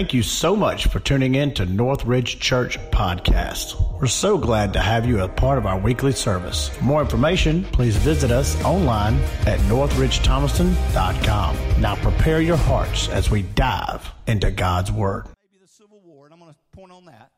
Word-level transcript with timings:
Thank 0.00 0.14
you 0.14 0.22
so 0.22 0.56
much 0.56 0.86
for 0.86 0.98
tuning 0.98 1.34
in 1.34 1.52
to 1.52 1.66
Northridge 1.66 2.40
Church 2.40 2.78
Podcast. 2.90 4.00
We're 4.00 4.06
so 4.06 4.38
glad 4.38 4.72
to 4.72 4.80
have 4.80 5.04
you 5.04 5.20
a 5.20 5.28
part 5.28 5.58
of 5.58 5.66
our 5.66 5.78
weekly 5.78 6.12
service. 6.12 6.70
For 6.70 6.84
more 6.84 7.02
information, 7.02 7.64
please 7.64 7.96
visit 7.96 8.30
us 8.30 8.58
online 8.64 9.16
at 9.46 9.60
northridgethomaston.com. 9.68 11.80
Now 11.82 11.96
prepare 11.96 12.40
your 12.40 12.56
hearts 12.56 13.10
as 13.10 13.30
we 13.30 13.42
dive 13.42 14.10
into 14.26 14.50
God's 14.50 14.90
Word. 14.90 15.26
Maybe 15.26 15.58
the 15.60 15.68
Civil 15.68 16.00
War, 16.02 16.24
and 16.24 16.32
I'm 16.32 16.40
going 16.40 16.54
to 16.54 16.58
point 16.72 16.92
on 16.92 17.04
that. 17.04 17.30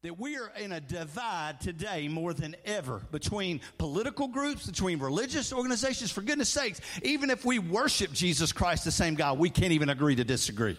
That 0.00 0.18
we 0.18 0.38
are 0.38 0.50
in 0.58 0.72
a 0.72 0.80
divide 0.80 1.60
today 1.60 2.08
more 2.08 2.32
than 2.32 2.56
ever 2.64 3.02
between 3.10 3.60
political 3.76 4.28
groups, 4.28 4.66
between 4.66 4.98
religious 4.98 5.52
organizations. 5.52 6.10
For 6.10 6.22
goodness 6.22 6.48
sakes, 6.48 6.80
even 7.02 7.28
if 7.28 7.44
we 7.44 7.58
worship 7.58 8.12
Jesus 8.12 8.50
Christ, 8.50 8.86
the 8.86 8.90
same 8.90 9.14
God, 9.14 9.38
we 9.38 9.50
can't 9.50 9.72
even 9.72 9.90
agree 9.90 10.16
to 10.16 10.24
disagree. 10.24 10.78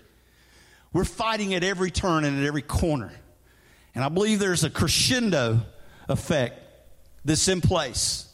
We're 0.93 1.05
fighting 1.05 1.53
at 1.55 1.63
every 1.63 1.91
turn 1.91 2.23
and 2.23 2.39
at 2.39 2.45
every 2.45 2.61
corner. 2.61 3.11
And 3.95 4.03
I 4.03 4.09
believe 4.09 4.39
there's 4.39 4.63
a 4.63 4.69
crescendo 4.69 5.61
effect 6.07 6.59
that's 7.25 7.47
in 7.47 7.61
place 7.61 8.29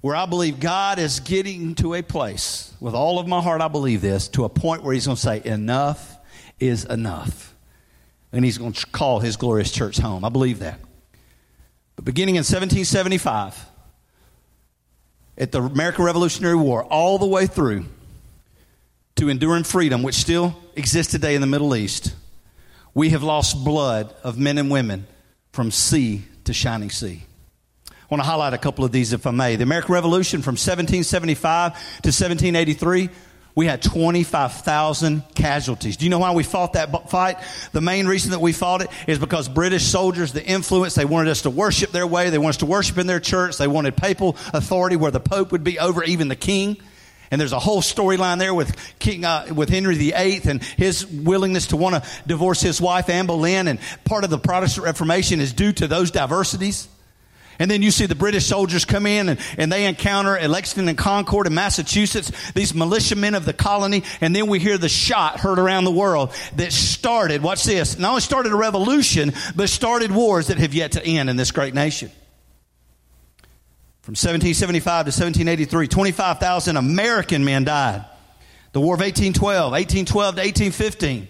where 0.00 0.14
I 0.14 0.26
believe 0.26 0.60
God 0.60 0.98
is 0.98 1.20
getting 1.20 1.74
to 1.76 1.94
a 1.94 2.02
place, 2.02 2.72
with 2.78 2.94
all 2.94 3.18
of 3.18 3.26
my 3.26 3.40
heart, 3.40 3.60
I 3.60 3.68
believe 3.68 4.00
this, 4.00 4.28
to 4.28 4.44
a 4.44 4.48
point 4.48 4.82
where 4.82 4.94
He's 4.94 5.06
going 5.06 5.16
to 5.16 5.20
say, 5.20 5.42
Enough 5.44 6.16
is 6.60 6.84
enough. 6.84 7.54
And 8.32 8.44
He's 8.44 8.58
going 8.58 8.72
to 8.72 8.86
call 8.86 9.18
His 9.20 9.36
glorious 9.36 9.72
church 9.72 9.98
home. 9.98 10.24
I 10.24 10.28
believe 10.28 10.60
that. 10.60 10.78
But 11.96 12.04
beginning 12.04 12.36
in 12.36 12.40
1775, 12.40 13.66
at 15.36 15.52
the 15.52 15.62
American 15.62 16.04
Revolutionary 16.04 16.56
War, 16.56 16.84
all 16.84 17.18
the 17.18 17.26
way 17.26 17.46
through, 17.46 17.86
to 19.18 19.28
enduring 19.28 19.64
freedom, 19.64 20.04
which 20.04 20.14
still 20.14 20.56
exists 20.76 21.10
today 21.10 21.34
in 21.34 21.40
the 21.40 21.46
Middle 21.46 21.74
East, 21.74 22.14
we 22.94 23.10
have 23.10 23.24
lost 23.24 23.64
blood 23.64 24.14
of 24.22 24.38
men 24.38 24.58
and 24.58 24.70
women 24.70 25.08
from 25.50 25.72
sea 25.72 26.22
to 26.44 26.52
shining 26.52 26.88
sea. 26.88 27.24
I 27.90 27.94
want 28.10 28.22
to 28.22 28.28
highlight 28.28 28.54
a 28.54 28.58
couple 28.58 28.84
of 28.84 28.92
these, 28.92 29.12
if 29.12 29.26
I 29.26 29.32
may. 29.32 29.56
The 29.56 29.64
American 29.64 29.92
Revolution 29.92 30.40
from 30.40 30.52
1775 30.52 31.72
to 31.72 31.78
1783, 32.08 33.10
we 33.56 33.66
had 33.66 33.82
25,000 33.82 35.24
casualties. 35.34 35.96
Do 35.96 36.04
you 36.04 36.10
know 36.10 36.20
why 36.20 36.32
we 36.32 36.44
fought 36.44 36.74
that 36.74 37.10
fight? 37.10 37.38
The 37.72 37.80
main 37.80 38.06
reason 38.06 38.30
that 38.30 38.40
we 38.40 38.52
fought 38.52 38.82
it 38.82 38.90
is 39.08 39.18
because 39.18 39.48
British 39.48 39.82
soldiers, 39.82 40.32
the 40.32 40.46
influence, 40.46 40.94
they 40.94 41.04
wanted 41.04 41.30
us 41.30 41.42
to 41.42 41.50
worship 41.50 41.90
their 41.90 42.06
way. 42.06 42.30
They 42.30 42.38
wanted 42.38 42.50
us 42.50 42.56
to 42.58 42.66
worship 42.66 42.98
in 42.98 43.08
their 43.08 43.18
church. 43.18 43.58
They 43.58 43.66
wanted 43.66 43.96
papal 43.96 44.36
authority 44.54 44.94
where 44.94 45.10
the 45.10 45.18
Pope 45.18 45.50
would 45.50 45.64
be 45.64 45.80
over 45.80 46.04
even 46.04 46.28
the 46.28 46.36
king. 46.36 46.76
And 47.30 47.40
there's 47.40 47.52
a 47.52 47.58
whole 47.58 47.82
storyline 47.82 48.38
there 48.38 48.54
with 48.54 48.74
King, 48.98 49.24
uh, 49.24 49.48
with 49.54 49.68
Henry 49.68 49.96
VIII 49.96 50.42
and 50.48 50.62
his 50.62 51.06
willingness 51.06 51.68
to 51.68 51.76
want 51.76 52.02
to 52.02 52.10
divorce 52.26 52.60
his 52.60 52.80
wife, 52.80 53.10
Anne 53.10 53.26
Boleyn. 53.26 53.68
And 53.68 53.78
part 54.04 54.24
of 54.24 54.30
the 54.30 54.38
Protestant 54.38 54.86
Reformation 54.86 55.40
is 55.40 55.52
due 55.52 55.72
to 55.72 55.86
those 55.86 56.10
diversities. 56.10 56.88
And 57.58 57.70
then 57.70 57.82
you 57.82 57.90
see 57.90 58.06
the 58.06 58.14
British 58.14 58.46
soldiers 58.46 58.84
come 58.84 59.04
in 59.04 59.28
and, 59.28 59.40
and 59.56 59.72
they 59.72 59.86
encounter 59.86 60.36
at 60.38 60.48
Lexington 60.48 60.88
and 60.88 60.96
Concord 60.96 61.46
in 61.46 61.54
Massachusetts, 61.54 62.30
these 62.52 62.72
militiamen 62.72 63.34
of 63.34 63.44
the 63.44 63.52
colony. 63.52 64.04
And 64.20 64.34
then 64.34 64.46
we 64.46 64.60
hear 64.60 64.78
the 64.78 64.88
shot 64.88 65.40
heard 65.40 65.58
around 65.58 65.84
the 65.84 65.90
world 65.90 66.32
that 66.56 66.72
started, 66.72 67.42
watch 67.42 67.64
this, 67.64 67.98
not 67.98 68.10
only 68.10 68.20
started 68.20 68.52
a 68.52 68.56
revolution, 68.56 69.32
but 69.56 69.68
started 69.68 70.12
wars 70.12 70.46
that 70.46 70.58
have 70.58 70.72
yet 70.72 70.92
to 70.92 71.04
end 71.04 71.28
in 71.28 71.36
this 71.36 71.50
great 71.50 71.74
nation. 71.74 72.12
From 74.08 74.12
1775 74.12 75.04
to 75.04 75.08
1783, 75.08 75.86
25,000 75.86 76.78
American 76.78 77.44
men 77.44 77.64
died. 77.64 78.06
The 78.72 78.80
War 78.80 78.94
of 78.94 79.00
1812, 79.00 79.72
1812 79.72 80.34
to 80.34 80.40
1815. 80.40 81.28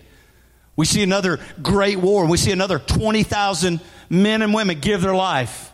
We 0.77 0.87
see 0.87 1.03
another 1.03 1.41
great 1.61 1.99
war, 1.99 2.25
we 2.27 2.37
see 2.37 2.53
another 2.53 2.79
20,000 2.79 3.81
men 4.09 4.43
and 4.43 4.55
women 4.55 4.79
give 4.79 5.03
their 5.03 5.17
life 5.17 5.73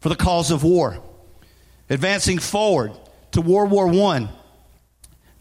for 0.00 0.08
the 0.08 0.16
cause 0.16 0.50
of 0.50 0.64
war. 0.64 0.98
Advancing 1.88 2.40
forward 2.40 2.90
to 3.30 3.40
World 3.40 3.70
War 3.70 3.86
I, 4.12 4.28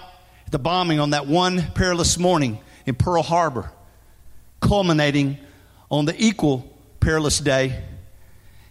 the 0.50 0.58
bombing 0.58 1.00
on 1.00 1.10
that 1.10 1.26
one 1.26 1.62
perilous 1.74 2.18
morning 2.18 2.58
in 2.86 2.94
Pearl 2.94 3.22
Harbor, 3.22 3.70
culminating 4.60 5.38
on 5.90 6.04
the 6.04 6.14
equal 6.18 6.68
perilous 7.00 7.38
day 7.38 7.82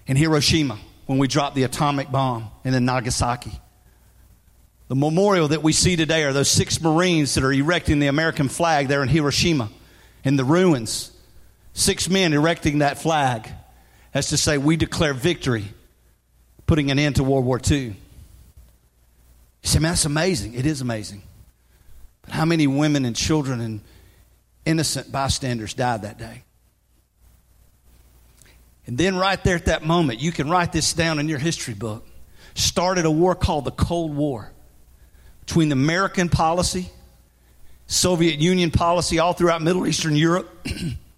in 0.08 0.18
Hiroshima 0.18 0.78
when 1.06 1.18
we 1.18 1.28
dropped 1.28 1.56
the 1.56 1.64
atomic 1.64 2.12
bomb 2.12 2.50
and 2.64 2.74
then 2.74 2.85
Nagasaki. 2.85 3.52
The 4.88 4.96
memorial 4.96 5.50
that 5.50 5.61
we 5.61 5.72
see 5.72 5.96
today 5.96 6.23
are 6.23 6.34
those 6.34 6.50
six 6.50 6.82
Marines 6.82 7.35
that 7.35 7.44
are 7.44 7.53
erecting 7.53 8.00
the 8.00 8.08
American 8.08 8.50
flag 8.50 8.88
there 8.88 9.03
in 9.03 9.08
Hiroshima 9.08 9.70
in 10.23 10.35
the 10.35 10.44
ruins. 10.44 11.12
Six 11.73 12.09
men 12.09 12.34
erecting 12.34 12.79
that 12.79 13.00
flag 13.00 13.47
as 14.14 14.29
to 14.29 14.38
say, 14.38 14.58
we 14.58 14.76
declare 14.76 15.14
victory, 15.14 15.66
putting 16.66 16.90
an 16.90 16.97
end 16.97 17.17
to 17.17 17.23
World 17.23 17.46
War 17.46 17.62
II. 17.70 17.96
You 19.64 19.70
say, 19.70 19.79
man, 19.79 19.91
that's 19.91 20.06
amazing. 20.06 20.53
It 20.53 20.66
is 20.66 20.82
amazing. 20.82 21.23
But 22.22 22.32
how 22.32 22.46
many 22.46 22.67
women 22.67 23.06
and 23.06 23.16
children 23.16 23.61
and 23.61 23.82
innocent 24.66 25.11
bystanders 25.11 25.73
died 25.73 26.03
that 26.03 26.17
day? 26.17 26.44
And 28.85 28.97
then, 28.97 29.16
right 29.16 29.44
there 29.44 29.56
at 29.56 29.66
that 29.66 29.84
moment, 29.84 30.20
you 30.20 30.32
can 30.32 30.50
write 30.50 30.72
this 30.72 30.94
down 30.94 31.20
in 31.20 31.29
your 31.29 31.38
history 31.38 31.76
book. 31.76 32.08
Started 32.56 33.06
a 33.06 33.11
war 33.11 33.35
called 33.35 33.66
the 33.66 33.72
Cold 33.72 34.16
War 34.16 34.52
between 35.41 35.70
the 35.70 35.73
American 35.73 36.29
policy, 36.29 36.90
Soviet 37.85 38.40
Union 38.40 38.72
policy 38.72 39.20
all 39.20 39.34
throughout 39.34 39.62
Middle 39.62 39.85
Eastern 39.85 40.16
Europe, 40.16 40.50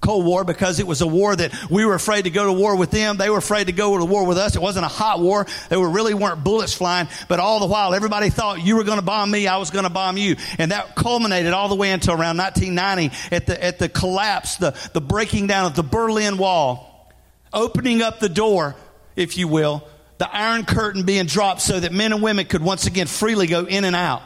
Cold 0.00 0.24
War 0.24 0.44
because 0.44 0.80
it 0.80 0.86
was 0.86 1.02
a 1.02 1.06
war 1.06 1.36
that 1.36 1.52
we 1.70 1.84
were 1.84 1.94
afraid 1.94 2.22
to 2.22 2.30
go 2.30 2.46
to 2.46 2.52
war 2.52 2.76
with 2.76 2.90
them. 2.90 3.18
They 3.18 3.28
were 3.28 3.38
afraid 3.38 3.66
to 3.66 3.72
go 3.72 3.98
to 3.98 4.04
war 4.04 4.26
with 4.26 4.38
us. 4.38 4.56
It 4.56 4.62
wasn't 4.62 4.86
a 4.86 4.88
hot 4.88 5.20
war. 5.20 5.46
There 5.68 5.78
really 5.78 6.14
weren't 6.14 6.42
bullets 6.42 6.72
flying, 6.72 7.08
but 7.28 7.38
all 7.38 7.60
the 7.60 7.66
while 7.66 7.92
everybody 7.92 8.30
thought 8.30 8.64
you 8.64 8.76
were 8.76 8.84
going 8.84 8.98
to 8.98 9.04
bomb 9.04 9.30
me, 9.30 9.46
I 9.46 9.58
was 9.58 9.70
going 9.70 9.84
to 9.84 9.90
bomb 9.90 10.16
you. 10.16 10.36
And 10.58 10.70
that 10.70 10.96
culminated 10.96 11.52
all 11.52 11.68
the 11.68 11.74
way 11.74 11.90
until 11.90 12.14
around 12.14 12.38
1990 12.38 13.34
at 13.34 13.46
the, 13.46 13.62
at 13.62 13.78
the 13.78 13.88
collapse, 13.88 14.56
the, 14.56 14.74
the 14.94 15.02
breaking 15.02 15.48
down 15.48 15.66
of 15.66 15.76
the 15.76 15.82
Berlin 15.82 16.38
Wall, 16.38 17.12
opening 17.52 18.00
up 18.00 18.20
the 18.20 18.28
door, 18.30 18.76
if 19.16 19.36
you 19.36 19.48
will, 19.48 19.86
the 20.16 20.34
Iron 20.34 20.64
Curtain 20.64 21.04
being 21.04 21.26
dropped 21.26 21.60
so 21.60 21.78
that 21.78 21.92
men 21.92 22.12
and 22.12 22.22
women 22.22 22.46
could 22.46 22.62
once 22.62 22.86
again 22.86 23.06
freely 23.06 23.46
go 23.46 23.64
in 23.66 23.84
and 23.84 23.96
out. 23.96 24.22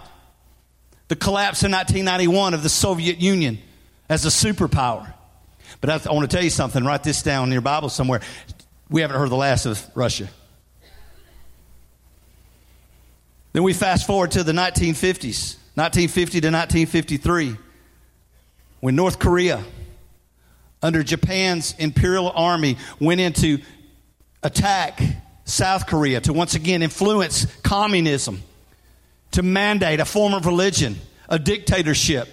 The 1.08 1.16
collapse 1.16 1.62
in 1.62 1.72
1991 1.72 2.54
of 2.54 2.62
the 2.62 2.68
Soviet 2.68 3.18
Union 3.18 3.58
as 4.08 4.24
a 4.24 4.28
superpower. 4.28 5.12
But 5.84 6.06
I, 6.06 6.12
want 6.14 6.30
to 6.30 6.34
tell 6.34 6.42
you 6.42 6.48
something. 6.48 6.82
Write 6.82 7.02
this 7.02 7.22
down 7.22 7.48
in 7.48 7.52
your 7.52 7.60
Bible 7.60 7.90
somewhere. 7.90 8.22
We 8.88 9.02
haven't 9.02 9.18
heard 9.18 9.28
the 9.28 9.36
last 9.36 9.66
of 9.66 9.86
Russia. 9.94 10.30
Then 13.52 13.64
we 13.64 13.74
fast 13.74 14.06
forward 14.06 14.30
to 14.30 14.42
the 14.42 14.52
1950s, 14.52 15.58
1950 15.74 16.40
to 16.40 16.46
1953, 16.46 17.56
when 18.80 18.96
North 18.96 19.18
Korea, 19.18 19.62
under 20.82 21.02
Japan's 21.02 21.74
imperial 21.78 22.30
army, 22.30 22.78
went 22.98 23.20
into 23.20 23.58
attack 24.42 25.02
South 25.44 25.86
Korea 25.86 26.18
to 26.22 26.32
once 26.32 26.54
again 26.54 26.82
influence 26.82 27.44
communism, 27.60 28.42
to 29.32 29.42
mandate 29.42 30.00
a 30.00 30.06
form 30.06 30.32
of 30.32 30.46
religion, 30.46 30.96
a 31.28 31.38
dictatorship. 31.38 32.26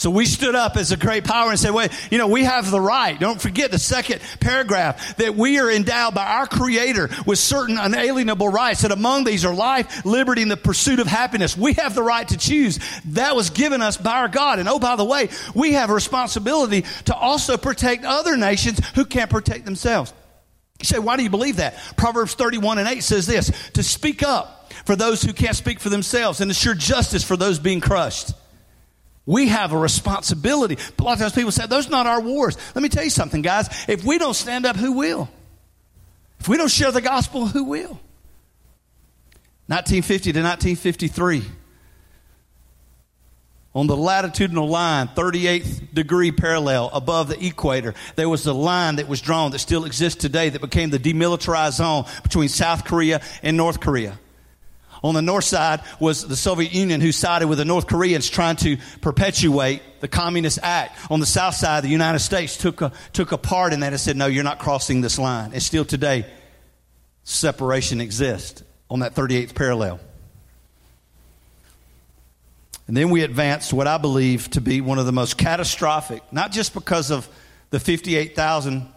So 0.00 0.08
we 0.08 0.24
stood 0.24 0.54
up 0.54 0.78
as 0.78 0.92
a 0.92 0.96
great 0.96 1.24
power 1.24 1.50
and 1.50 1.58
said, 1.58 1.72
wait, 1.72 1.92
you 2.10 2.16
know, 2.16 2.26
we 2.26 2.44
have 2.44 2.70
the 2.70 2.80
right. 2.80 3.20
Don't 3.20 3.38
forget 3.38 3.70
the 3.70 3.78
second 3.78 4.22
paragraph 4.40 5.18
that 5.18 5.34
we 5.34 5.58
are 5.58 5.70
endowed 5.70 6.14
by 6.14 6.24
our 6.24 6.46
creator 6.46 7.10
with 7.26 7.38
certain 7.38 7.76
unalienable 7.76 8.48
rights 8.48 8.80
that 8.80 8.92
among 8.92 9.24
these 9.24 9.44
are 9.44 9.54
life, 9.54 10.06
liberty, 10.06 10.40
and 10.40 10.50
the 10.50 10.56
pursuit 10.56 11.00
of 11.00 11.06
happiness. 11.06 11.54
We 11.54 11.74
have 11.74 11.94
the 11.94 12.02
right 12.02 12.26
to 12.28 12.38
choose. 12.38 12.78
That 13.08 13.36
was 13.36 13.50
given 13.50 13.82
us 13.82 13.98
by 13.98 14.20
our 14.20 14.28
God. 14.28 14.58
And 14.58 14.70
oh, 14.70 14.78
by 14.78 14.96
the 14.96 15.04
way, 15.04 15.28
we 15.54 15.74
have 15.74 15.90
a 15.90 15.94
responsibility 15.94 16.86
to 17.04 17.14
also 17.14 17.58
protect 17.58 18.06
other 18.06 18.38
nations 18.38 18.80
who 18.94 19.04
can't 19.04 19.28
protect 19.28 19.66
themselves. 19.66 20.14
You 20.78 20.86
say, 20.86 20.98
why 20.98 21.18
do 21.18 21.24
you 21.24 21.30
believe 21.30 21.56
that? 21.56 21.76
Proverbs 21.98 22.32
31 22.32 22.78
and 22.78 22.88
8 22.88 23.02
says 23.02 23.26
this, 23.26 23.50
to 23.72 23.82
speak 23.82 24.22
up 24.22 24.72
for 24.86 24.96
those 24.96 25.20
who 25.20 25.34
can't 25.34 25.56
speak 25.56 25.78
for 25.78 25.90
themselves 25.90 26.40
and 26.40 26.50
assure 26.50 26.72
justice 26.72 27.22
for 27.22 27.36
those 27.36 27.58
being 27.58 27.82
crushed. 27.82 28.32
We 29.30 29.46
have 29.46 29.72
a 29.72 29.78
responsibility. 29.78 30.76
A 30.98 31.02
lot 31.04 31.12
of 31.12 31.20
times 31.20 31.34
people 31.34 31.52
say, 31.52 31.64
those 31.66 31.86
are 31.86 31.90
not 31.90 32.08
our 32.08 32.20
wars. 32.20 32.56
Let 32.74 32.82
me 32.82 32.88
tell 32.88 33.04
you 33.04 33.10
something, 33.10 33.42
guys. 33.42 33.68
If 33.88 34.02
we 34.02 34.18
don't 34.18 34.34
stand 34.34 34.66
up, 34.66 34.74
who 34.74 34.90
will? 34.90 35.28
If 36.40 36.48
we 36.48 36.56
don't 36.56 36.68
share 36.68 36.90
the 36.90 37.00
gospel, 37.00 37.46
who 37.46 37.62
will? 37.62 38.00
1950 39.68 40.32
to 40.32 40.42
1953. 40.42 41.44
On 43.72 43.86
the 43.86 43.96
latitudinal 43.96 44.66
line, 44.66 45.06
38th 45.06 45.94
degree 45.94 46.32
parallel 46.32 46.90
above 46.92 47.28
the 47.28 47.40
equator, 47.46 47.94
there 48.16 48.28
was 48.28 48.44
a 48.46 48.52
line 48.52 48.96
that 48.96 49.06
was 49.06 49.20
drawn 49.20 49.52
that 49.52 49.60
still 49.60 49.84
exists 49.84 50.20
today 50.20 50.48
that 50.48 50.60
became 50.60 50.90
the 50.90 50.98
demilitarized 50.98 51.74
zone 51.74 52.04
between 52.24 52.48
South 52.48 52.84
Korea 52.84 53.20
and 53.44 53.56
North 53.56 53.78
Korea. 53.78 54.18
On 55.02 55.14
the 55.14 55.22
north 55.22 55.44
side 55.44 55.80
was 55.98 56.26
the 56.26 56.36
Soviet 56.36 56.72
Union 56.72 57.00
who 57.00 57.12
sided 57.12 57.48
with 57.48 57.58
the 57.58 57.64
North 57.64 57.86
Koreans 57.86 58.28
trying 58.28 58.56
to 58.56 58.76
perpetuate 59.00 59.82
the 60.00 60.08
Communist 60.08 60.58
Act. 60.62 60.96
On 61.10 61.20
the 61.20 61.26
south 61.26 61.54
side, 61.54 61.84
the 61.84 61.88
United 61.88 62.18
States 62.18 62.56
took 62.56 62.82
a, 62.82 62.92
took 63.12 63.32
a 63.32 63.38
part 63.38 63.72
in 63.72 63.80
that 63.80 63.92
and 63.92 64.00
said, 64.00 64.16
no, 64.16 64.26
you're 64.26 64.44
not 64.44 64.58
crossing 64.58 65.00
this 65.00 65.18
line. 65.18 65.52
And 65.52 65.62
still 65.62 65.84
today, 65.84 66.26
separation 67.24 68.00
exists 68.00 68.62
on 68.90 69.00
that 69.00 69.14
38th 69.14 69.54
parallel. 69.54 70.00
And 72.86 72.96
then 72.96 73.10
we 73.10 73.22
advanced 73.22 73.72
what 73.72 73.86
I 73.86 73.98
believe 73.98 74.50
to 74.50 74.60
be 74.60 74.80
one 74.80 74.98
of 74.98 75.06
the 75.06 75.12
most 75.12 75.38
catastrophic, 75.38 76.24
not 76.32 76.50
just 76.50 76.74
because 76.74 77.12
of 77.12 77.28
the 77.70 77.78
58,000 77.78 78.88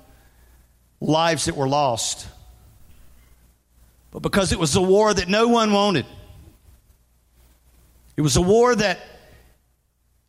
lives 1.00 1.46
that 1.46 1.56
were 1.56 1.68
lost, 1.68 2.28
but 4.14 4.22
because 4.22 4.52
it 4.52 4.60
was 4.60 4.76
a 4.76 4.82
war 4.82 5.12
that 5.12 5.28
no 5.28 5.48
one 5.48 5.74
wanted. 5.74 6.06
It 8.16 8.22
was 8.22 8.38
a 8.38 8.42
war 8.42 8.76
that 8.76 9.00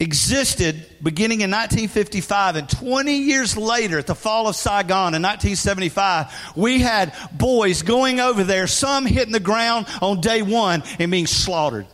existed 0.01 0.87
beginning 1.03 1.43
in 1.43 1.51
1955 1.51 2.57
and 2.57 2.69
20 2.69 3.17
years 3.17 3.57
later 3.57 3.99
at 3.99 4.07
the 4.07 4.15
fall 4.15 4.49
of 4.49 4.57
Saigon 4.57 5.15
in 5.15 5.23
1975 5.23 6.53
we 6.57 6.81
had 6.81 7.15
boys 7.33 7.83
going 7.83 8.19
over 8.19 8.43
there 8.43 8.67
some 8.67 9.07
hitting 9.07 9.33
the 9.33 9.39
ground 9.39 9.87
on 10.03 10.21
day 10.21 10.43
1 10.43 10.83
and 10.99 11.13
being 11.13 11.29
slaughtered 11.29 11.87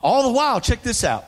all 0.00 0.22
the 0.22 0.32
while 0.32 0.58
check 0.58 0.82
this 0.82 1.04
out 1.04 1.26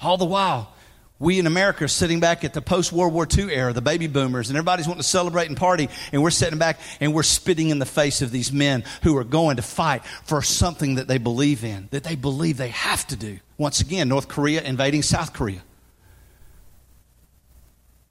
all 0.00 0.16
the 0.16 0.24
while 0.24 0.72
we 1.18 1.38
in 1.38 1.46
America 1.46 1.84
are 1.84 1.88
sitting 1.88 2.20
back 2.20 2.44
at 2.44 2.52
the 2.52 2.60
post 2.60 2.92
World 2.92 3.14
War 3.14 3.26
II 3.26 3.50
era, 3.50 3.72
the 3.72 3.80
baby 3.80 4.06
boomers, 4.06 4.50
and 4.50 4.56
everybody's 4.56 4.86
wanting 4.86 5.02
to 5.02 5.08
celebrate 5.08 5.48
and 5.48 5.56
party, 5.56 5.88
and 6.12 6.22
we're 6.22 6.30
sitting 6.30 6.58
back 6.58 6.78
and 7.00 7.14
we're 7.14 7.22
spitting 7.22 7.70
in 7.70 7.78
the 7.78 7.86
face 7.86 8.20
of 8.20 8.30
these 8.30 8.52
men 8.52 8.84
who 9.02 9.16
are 9.16 9.24
going 9.24 9.56
to 9.56 9.62
fight 9.62 10.04
for 10.24 10.42
something 10.42 10.96
that 10.96 11.08
they 11.08 11.16
believe 11.16 11.64
in, 11.64 11.88
that 11.90 12.04
they 12.04 12.16
believe 12.16 12.58
they 12.58 12.68
have 12.68 13.06
to 13.06 13.16
do. 13.16 13.38
Once 13.56 13.80
again, 13.80 14.08
North 14.08 14.28
Korea 14.28 14.62
invading 14.62 15.02
South 15.02 15.32
Korea. 15.32 15.62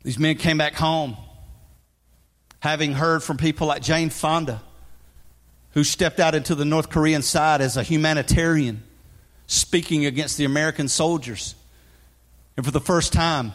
These 0.01 0.17
men 0.17 0.37
came 0.37 0.57
back 0.57 0.73
home 0.73 1.15
having 2.59 2.93
heard 2.93 3.21
from 3.21 3.37
people 3.37 3.67
like 3.67 3.83
Jane 3.83 4.09
Fonda, 4.09 4.63
who 5.73 5.83
stepped 5.83 6.19
out 6.19 6.33
into 6.33 6.55
the 6.55 6.65
North 6.65 6.89
Korean 6.89 7.21
side 7.21 7.61
as 7.61 7.77
a 7.77 7.83
humanitarian, 7.83 8.81
speaking 9.45 10.07
against 10.07 10.37
the 10.37 10.45
American 10.45 10.87
soldiers 10.87 11.53
and 12.57 12.65
for 12.65 12.71
the 12.71 12.81
first 12.81 13.13
time, 13.13 13.51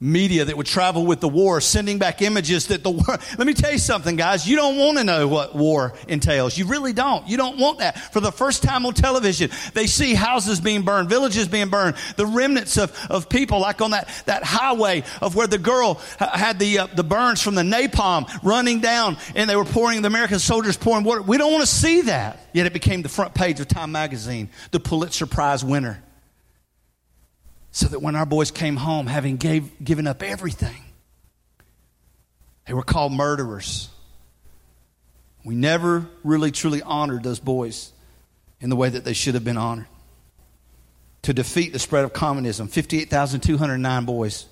media 0.00 0.44
that 0.44 0.56
would 0.56 0.66
travel 0.66 1.04
with 1.04 1.20
the 1.20 1.28
war, 1.28 1.60
sending 1.60 1.98
back 1.98 2.22
images 2.22 2.68
that 2.68 2.84
the 2.84 2.90
war. 2.90 3.04
Let 3.38 3.46
me 3.46 3.54
tell 3.54 3.72
you 3.72 3.78
something, 3.78 4.14
guys. 4.14 4.48
You 4.48 4.56
don't 4.56 4.76
want 4.76 4.98
to 4.98 5.04
know 5.04 5.26
what 5.26 5.56
war 5.56 5.94
entails. 6.06 6.56
You 6.56 6.66
really 6.66 6.92
don't. 6.92 7.26
You 7.26 7.36
don't 7.36 7.58
want 7.58 7.80
that. 7.80 8.12
For 8.12 8.20
the 8.20 8.30
first 8.30 8.62
time 8.62 8.86
on 8.86 8.94
television, 8.94 9.50
they 9.74 9.86
see 9.88 10.14
houses 10.14 10.60
being 10.60 10.82
burned, 10.82 11.08
villages 11.08 11.48
being 11.48 11.68
burned, 11.68 11.96
the 12.16 12.26
remnants 12.26 12.78
of, 12.78 12.96
of 13.10 13.28
people, 13.28 13.60
like 13.60 13.80
on 13.80 13.90
that, 13.90 14.08
that 14.26 14.44
highway 14.44 15.02
of 15.20 15.34
where 15.34 15.48
the 15.48 15.58
girl 15.58 15.94
had 16.18 16.60
the, 16.60 16.80
uh, 16.80 16.86
the 16.86 17.04
burns 17.04 17.42
from 17.42 17.56
the 17.56 17.62
napalm 17.62 18.28
running 18.44 18.80
down 18.80 19.16
and 19.34 19.50
they 19.50 19.56
were 19.56 19.64
pouring, 19.64 20.02
the 20.02 20.06
American 20.06 20.38
soldiers 20.38 20.76
pouring 20.76 21.02
water. 21.02 21.22
We 21.22 21.38
don't 21.38 21.50
want 21.50 21.62
to 21.62 21.66
see 21.66 22.02
that. 22.02 22.38
Yet 22.52 22.66
it 22.66 22.72
became 22.72 23.02
the 23.02 23.08
front 23.08 23.34
page 23.34 23.60
of 23.60 23.68
Time 23.68 23.92
magazine, 23.92 24.48
the 24.70 24.80
Pulitzer 24.80 25.26
Prize 25.26 25.64
winner 25.64 26.02
so 27.78 27.86
that 27.86 28.02
when 28.02 28.16
our 28.16 28.26
boys 28.26 28.50
came 28.50 28.74
home, 28.74 29.06
having 29.06 29.36
gave, 29.36 29.70
given 29.84 30.08
up 30.08 30.20
everything, 30.20 30.82
they 32.66 32.74
were 32.74 32.82
called 32.82 33.12
murderers. 33.12 33.88
We 35.44 35.54
never 35.54 36.04
really 36.24 36.50
truly 36.50 36.82
honored 36.82 37.22
those 37.22 37.38
boys 37.38 37.92
in 38.60 38.68
the 38.68 38.74
way 38.74 38.88
that 38.88 39.04
they 39.04 39.12
should 39.12 39.34
have 39.34 39.44
been 39.44 39.56
honored. 39.56 39.86
To 41.22 41.32
defeat 41.32 41.72
the 41.72 41.78
spread 41.78 42.02
of 42.02 42.12
communism, 42.12 42.66
58,209 42.66 44.04
boys, 44.04 44.46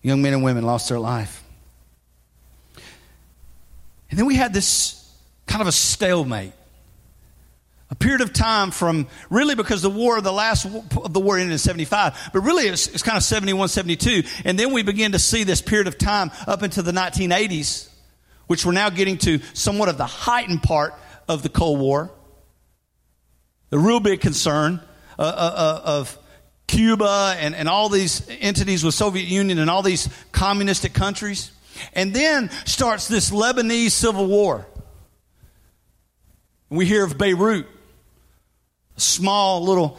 young 0.00 0.22
men 0.22 0.32
and 0.32 0.44
women, 0.44 0.64
lost 0.64 0.88
their 0.88 1.00
life. 1.00 1.42
And 4.10 4.16
then 4.16 4.26
we 4.26 4.36
had 4.36 4.54
this 4.54 5.12
kind 5.48 5.60
of 5.60 5.66
a 5.66 5.72
stalemate 5.72 6.52
a 7.92 7.94
period 7.94 8.22
of 8.22 8.32
time 8.32 8.70
from 8.70 9.06
really 9.28 9.54
because 9.54 9.82
the 9.82 9.90
war, 9.90 10.18
the 10.22 10.32
last 10.32 10.64
of 10.64 11.12
the 11.12 11.20
war 11.20 11.36
ended 11.36 11.52
in 11.52 11.58
75, 11.58 12.30
but 12.32 12.40
really 12.40 12.64
it's, 12.64 12.88
it's 12.88 13.02
kind 13.02 13.18
of 13.18 13.22
71, 13.22 13.68
72. 13.68 14.22
And 14.46 14.58
then 14.58 14.72
we 14.72 14.82
begin 14.82 15.12
to 15.12 15.18
see 15.18 15.44
this 15.44 15.60
period 15.60 15.86
of 15.88 15.98
time 15.98 16.30
up 16.46 16.62
into 16.62 16.80
the 16.80 16.92
1980s, 16.92 17.90
which 18.46 18.64
we're 18.64 18.72
now 18.72 18.88
getting 18.88 19.18
to 19.18 19.40
somewhat 19.52 19.90
of 19.90 19.98
the 19.98 20.06
heightened 20.06 20.62
part 20.62 20.94
of 21.28 21.42
the 21.42 21.50
Cold 21.50 21.80
War. 21.80 22.10
The 23.68 23.78
real 23.78 24.00
big 24.00 24.22
concern 24.22 24.80
uh, 25.18 25.22
uh, 25.22 25.54
uh 25.54 25.80
of 25.84 26.18
Cuba 26.68 27.36
and, 27.38 27.54
and 27.54 27.68
all 27.68 27.90
these 27.90 28.26
entities 28.40 28.82
with 28.82 28.94
Soviet 28.94 29.26
Union 29.28 29.58
and 29.58 29.68
all 29.68 29.82
these 29.82 30.08
communistic 30.32 30.94
countries. 30.94 31.52
And 31.92 32.14
then 32.14 32.48
starts 32.64 33.06
this 33.06 33.30
Lebanese 33.30 33.90
civil 33.90 34.26
war. 34.28 34.66
We 36.70 36.86
hear 36.86 37.04
of 37.04 37.18
Beirut 37.18 37.66
small 38.96 39.64
little 39.64 39.98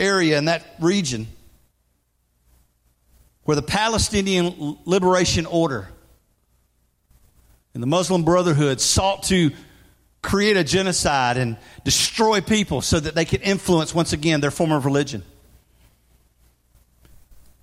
area 0.00 0.38
in 0.38 0.46
that 0.46 0.64
region 0.80 1.26
where 3.44 3.54
the 3.54 3.62
Palestinian 3.62 4.78
Liberation 4.84 5.46
Order 5.46 5.88
and 7.74 7.82
the 7.82 7.86
Muslim 7.86 8.24
Brotherhood 8.24 8.80
sought 8.80 9.24
to 9.24 9.50
create 10.22 10.56
a 10.56 10.64
genocide 10.64 11.36
and 11.36 11.56
destroy 11.84 12.40
people 12.40 12.80
so 12.80 13.00
that 13.00 13.14
they 13.14 13.24
could 13.24 13.42
influence 13.42 13.94
once 13.94 14.12
again 14.12 14.40
their 14.40 14.50
form 14.50 14.70
of 14.70 14.84
religion. 14.84 15.22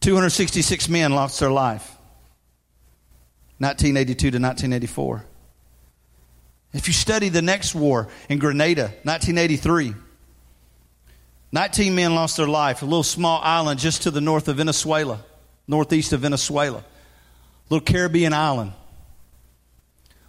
266 0.01 0.89
men 0.89 1.13
lost 1.13 1.39
their 1.39 1.51
life. 1.51 1.95
1982 3.59 4.19
to 4.19 4.25
1984. 4.39 5.25
If 6.73 6.87
you 6.87 6.93
study 6.93 7.29
the 7.29 7.41
next 7.41 7.73
war 7.73 8.07
in 8.29 8.37
Grenada, 8.37 8.83
1983, 9.03 9.95
19 11.51 11.95
men 11.95 12.13
lost 12.13 12.37
their 12.37 12.47
life, 12.47 12.83
a 12.83 12.85
little 12.85 13.03
small 13.03 13.41
island 13.43 13.79
just 13.79 14.03
to 14.03 14.11
the 14.11 14.21
north 14.21 14.47
of 14.47 14.57
Venezuela, 14.57 15.19
northeast 15.67 16.13
of 16.13 16.21
Venezuela, 16.21 16.83
little 17.69 17.83
Caribbean 17.83 18.33
island. 18.33 18.73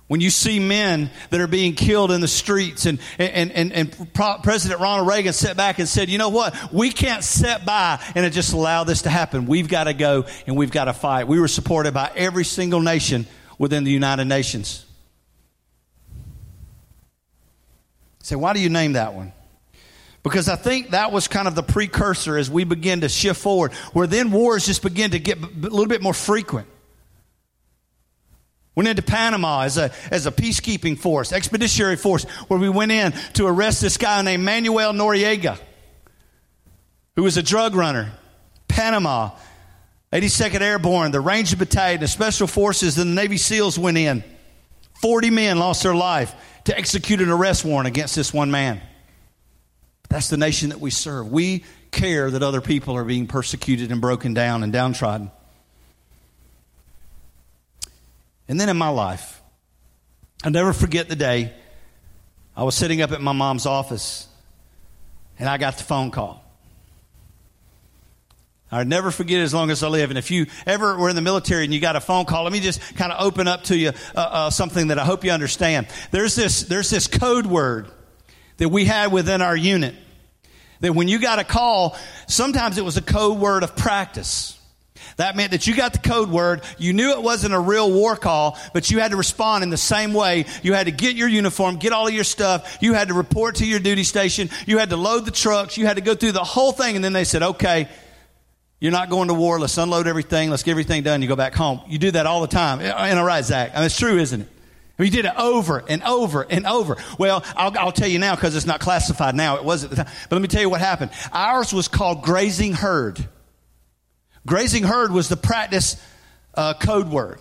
When 0.06 0.20
you 0.20 0.30
see 0.30 0.59
men 0.59 1.11
that 1.28 1.40
are 1.40 1.47
being 1.47 1.75
killed 1.75 2.11
in 2.11 2.20
the 2.20 2.26
streets, 2.26 2.85
and, 2.87 2.99
and, 3.18 3.52
and, 3.52 3.73
and 3.73 4.12
President 4.42 4.80
Ronald 4.80 5.06
Reagan 5.06 5.32
sat 5.32 5.56
back 5.56 5.78
and 5.78 5.87
said, 5.87 6.09
You 6.09 6.18
know 6.18 6.30
what? 6.30 6.73
We 6.73 6.90
can't 6.90 7.23
sit 7.23 7.64
by 7.64 8.02
and 8.16 8.32
just 8.32 8.52
allow 8.52 8.82
this 8.82 9.02
to 9.02 9.11
happen. 9.11 9.47
We've 9.47 9.68
got 9.68 9.85
to 9.85 9.94
go 9.94 10.25
and 10.49 10.56
we've 10.56 10.73
got 10.73 10.87
to 10.87 10.94
fight. 10.94 11.28
We 11.28 11.38
were 11.38 11.47
supported 11.47 11.94
by 11.94 12.11
every 12.16 12.44
single 12.44 12.80
nation 12.80 13.26
within 13.56 13.85
the 13.85 13.92
United 13.92 14.25
Nations. 14.25 14.85
Say, 18.23 18.37
why 18.37 18.53
do 18.53 18.61
you 18.61 18.69
name 18.69 18.93
that 18.93 19.15
one? 19.15 19.33
Because 20.23 20.49
I 20.49 20.57
think 20.57 20.91
that 20.91 21.12
was 21.12 21.29
kind 21.29 21.49
of 21.49 21.55
the 21.55 21.62
precursor 21.62 22.37
as 22.37 22.50
we 22.50 22.65
begin 22.65 23.00
to 23.00 23.09
shift 23.09 23.41
forward, 23.41 23.73
where 23.93 24.07
then 24.07 24.31
wars 24.31 24.67
just 24.67 24.83
begin 24.83 25.12
to 25.12 25.19
get 25.19 25.39
a 25.39 25.47
little 25.47 25.87
bit 25.87 26.03
more 26.03 26.12
frequent. 26.12 26.69
Went 28.75 28.89
into 28.89 29.03
Panama 29.03 29.62
as 29.62 29.79
a, 29.79 29.91
as 30.11 30.27
a 30.27 30.31
peacekeeping 30.31 30.99
force, 30.99 31.33
expeditionary 31.33 31.97
force, 31.97 32.25
where 32.49 32.61
we 32.61 32.69
went 32.69 32.93
in 32.93 33.12
to 33.35 33.47
arrest 33.47 33.81
this 33.81 33.97
guy 33.97 34.21
named 34.23 34.45
Manuel 34.45 34.93
Noriega, 34.93 35.59
who 37.17 37.23
was 37.23 37.37
a 37.37 37.43
drug 37.43 37.75
runner. 37.75 38.12
Panama, 38.69 39.31
82nd 40.12 40.61
Airborne, 40.61 41.11
the 41.11 41.21
Ranger 41.21 41.57
Battalion, 41.57 42.00
the 42.00 42.09
Special 42.09 42.47
Forces, 42.47 42.99
and 42.99 43.11
the 43.11 43.15
Navy 43.15 43.37
SEALs 43.37 43.79
went 43.79 43.99
in. 43.99 44.23
40 45.00 45.30
men 45.30 45.59
lost 45.59 45.83
their 45.83 45.95
life 45.95 46.35
to 46.64 46.76
execute 46.76 47.21
an 47.21 47.30
arrest 47.30 47.64
warrant 47.64 47.88
against 47.88 48.14
this 48.14 48.35
one 48.35 48.50
man. 48.50 48.83
That's 50.11 50.28
the 50.28 50.37
nation 50.37 50.69
that 50.71 50.80
we 50.80 50.90
serve. 50.90 51.33
We 51.33 51.64
care 51.90 52.30
that 52.30 52.42
other 52.42 52.61
people 52.61 52.97
are 52.97 53.04
being 53.04 53.26
persecuted 53.26 53.90
and 53.90 54.00
broken 54.00 54.35
down 54.35 54.62
and 54.62 54.73
downtrodden. 54.73 55.30
And 58.47 58.61
then 58.61 58.69
in 58.69 58.76
my 58.76 58.88
life, 58.88 59.40
I'll 60.45 60.50
never 60.50 60.73
forget 60.73 61.09
the 61.09 61.16
day 61.16 61.54
I 62.57 62.64
was 62.64 62.75
sitting 62.75 63.00
up 63.00 63.12
at 63.12 63.23
my 63.23 63.33
mom's 63.33 63.64
office 63.64 64.26
and 65.38 65.49
I 65.49 65.57
got 65.57 65.78
the 65.78 65.85
phone 65.85 66.11
call. 66.11 66.45
I'll 68.73 68.85
never 68.85 69.11
forget 69.11 69.41
as 69.41 69.53
long 69.53 69.71
as 69.71 69.83
I 69.83 69.89
live. 69.89 70.11
And 70.11 70.19
if 70.19 70.31
you 70.31 70.47
ever 70.67 70.97
were 70.97 71.09
in 71.09 71.17
the 71.17 71.23
military 71.23 71.65
and 71.65 71.75
you 71.75 71.81
got 71.81 71.97
a 71.97 72.00
phone 72.00 72.25
call, 72.25 72.45
let 72.45 72.53
me 72.53 72.61
just 72.61 72.81
kind 72.97 73.12
of 73.12 73.21
open 73.21 73.49
up 73.49 73.65
to 73.65 73.77
you 73.77 73.89
uh, 74.15 74.21
uh, 74.21 74.50
something 74.50 74.89
that 74.89 74.99
I 74.99 75.05
hope 75.05 75.25
you 75.25 75.33
understand. 75.33 75.89
There's 76.12 76.37
this, 76.37 76.62
there's 76.62 76.89
this 76.89 77.07
code 77.07 77.47
word 77.47 77.89
that 78.59 78.69
we 78.69 78.85
had 78.85 79.11
within 79.11 79.43
our 79.43 79.57
unit 79.57 79.95
that 80.81 80.95
when 80.95 81.09
you 81.09 81.21
got 81.21 81.39
a 81.39 81.45
call, 81.45 81.97
sometimes 82.27 82.79
it 82.79 82.85
was 82.85 82.97
a 82.97 83.03
code 83.03 83.39
word 83.39 83.62
of 83.62 83.77
practice. 83.77 84.57
That 85.17 85.37
meant 85.37 85.50
that 85.50 85.67
you 85.67 85.77
got 85.77 85.93
the 85.93 85.99
code 85.99 86.31
word. 86.31 86.62
You 86.79 86.93
knew 86.93 87.11
it 87.11 87.23
wasn't 87.23 87.53
a 87.53 87.59
real 87.59 87.93
war 87.93 88.17
call, 88.17 88.57
but 88.73 88.91
you 88.91 89.00
had 89.00 89.11
to 89.11 89.17
respond 89.17 89.62
in 89.65 89.71
the 89.71 89.77
same 89.77 90.15
way. 90.15 90.47
You 90.62 90.73
had 90.73 90.87
to 90.87 90.93
get 90.93 91.17
your 91.17 91.29
uniform, 91.29 91.77
get 91.77 91.93
all 91.93 92.07
of 92.07 92.15
your 92.15 92.25
stuff. 92.25 92.79
You 92.81 92.95
had 92.95 93.09
to 93.09 93.15
report 93.15 93.57
to 93.57 93.67
your 93.67 93.81
duty 93.81 94.05
station. 94.05 94.49
You 94.67 94.79
had 94.79 94.91
to 94.91 94.97
load 94.97 95.27
the 95.27 95.31
trucks. 95.31 95.77
You 95.77 95.87
had 95.87 95.97
to 95.97 96.03
go 96.03 96.15
through 96.15 96.33
the 96.33 96.45
whole 96.45 96.73
thing. 96.73 96.97
And 96.97 97.05
then 97.05 97.12
they 97.12 97.25
said, 97.25 97.43
okay, 97.43 97.89
you're 98.80 98.92
not 98.92 99.10
going 99.10 99.28
to 99.28 99.34
war. 99.34 99.60
Let's 99.60 99.76
unload 99.76 100.06
everything. 100.06 100.50
Let's 100.50 100.62
get 100.62 100.72
everything 100.72 101.02
done. 101.02 101.20
You 101.20 101.28
go 101.28 101.37
back 101.37 101.54
home. 101.54 101.82
You 101.87 101.99
do 101.99 102.10
that 102.12 102.26
all 102.26 102.40
the 102.40 102.49
time. 102.49 102.80
In 102.80 103.18
a 103.18 103.25
right, 103.25 103.44
Zach? 103.44 103.72
I 103.75 103.76
mean, 103.76 103.87
it's 103.87 103.99
true, 103.99 104.18
isn't 104.18 104.40
it? 104.40 104.49
We 104.96 105.08
did 105.08 105.25
it 105.25 105.32
over 105.38 105.82
and 105.88 106.02
over 106.02 106.42
and 106.42 106.66
over. 106.66 106.96
Well, 107.18 107.42
I'll, 107.56 107.76
I'll 107.78 107.92
tell 107.92 108.08
you 108.08 108.18
now 108.18 108.34
because 108.34 108.54
it's 108.54 108.66
not 108.66 108.80
classified 108.80 109.34
now. 109.34 109.56
It 109.56 109.64
was 109.64 109.84
at 109.84 109.90
the 109.90 109.96
time. 109.96 110.06
But 110.28 110.37
let 110.37 110.42
me 110.42 110.49
tell 110.49 110.60
you 110.60 110.68
what 110.68 110.80
happened. 110.80 111.10
Ours 111.32 111.72
was 111.72 111.88
called 111.88 112.22
grazing 112.22 112.75
herd. 112.75 113.26
Grazing 114.46 114.82
herd 114.82 115.10
was 115.10 115.28
the 115.30 115.38
practice 115.38 115.96
uh, 116.54 116.75
code 116.75 117.08
word. 117.08 117.38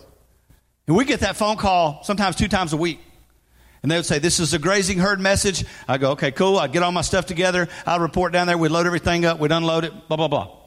And 0.87 0.95
we 0.95 1.03
get 1.03 1.19
that 1.19 1.35
phone 1.35 1.57
call 1.57 2.01
sometimes 2.03 2.37
two 2.37 2.47
times 2.47 2.71
a 2.71 2.77
week. 2.77 2.99
And 3.83 3.91
they 3.91 3.97
would 3.97 4.05
say, 4.05 4.19
This 4.19 4.39
is 4.39 4.53
a 4.53 4.59
grazing 4.59 4.97
herd 4.97 5.19
message. 5.19 5.65
I 5.85 5.97
go, 5.97 6.11
Okay, 6.11 6.31
cool. 6.31 6.57
I'd 6.59 6.71
get 6.71 6.83
all 6.83 6.93
my 6.93 7.01
stuff 7.01 7.25
together. 7.25 7.67
I'd 7.85 7.99
report 7.99 8.31
down 8.31 8.47
there. 8.47 8.57
We'd 8.57 8.71
load 8.71 8.85
everything 8.85 9.25
up. 9.25 9.39
We'd 9.39 9.51
unload 9.51 9.83
it, 9.83 10.07
blah, 10.07 10.17
blah, 10.17 10.27
blah. 10.29 10.58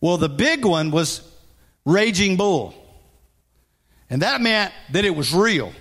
Well, 0.00 0.16
the 0.16 0.28
big 0.28 0.64
one 0.64 0.90
was 0.90 1.22
Raging 1.84 2.36
Bull. 2.36 2.74
And 4.08 4.22
that 4.22 4.40
meant 4.40 4.72
that 4.92 5.04
it 5.04 5.14
was 5.14 5.32
real, 5.32 5.72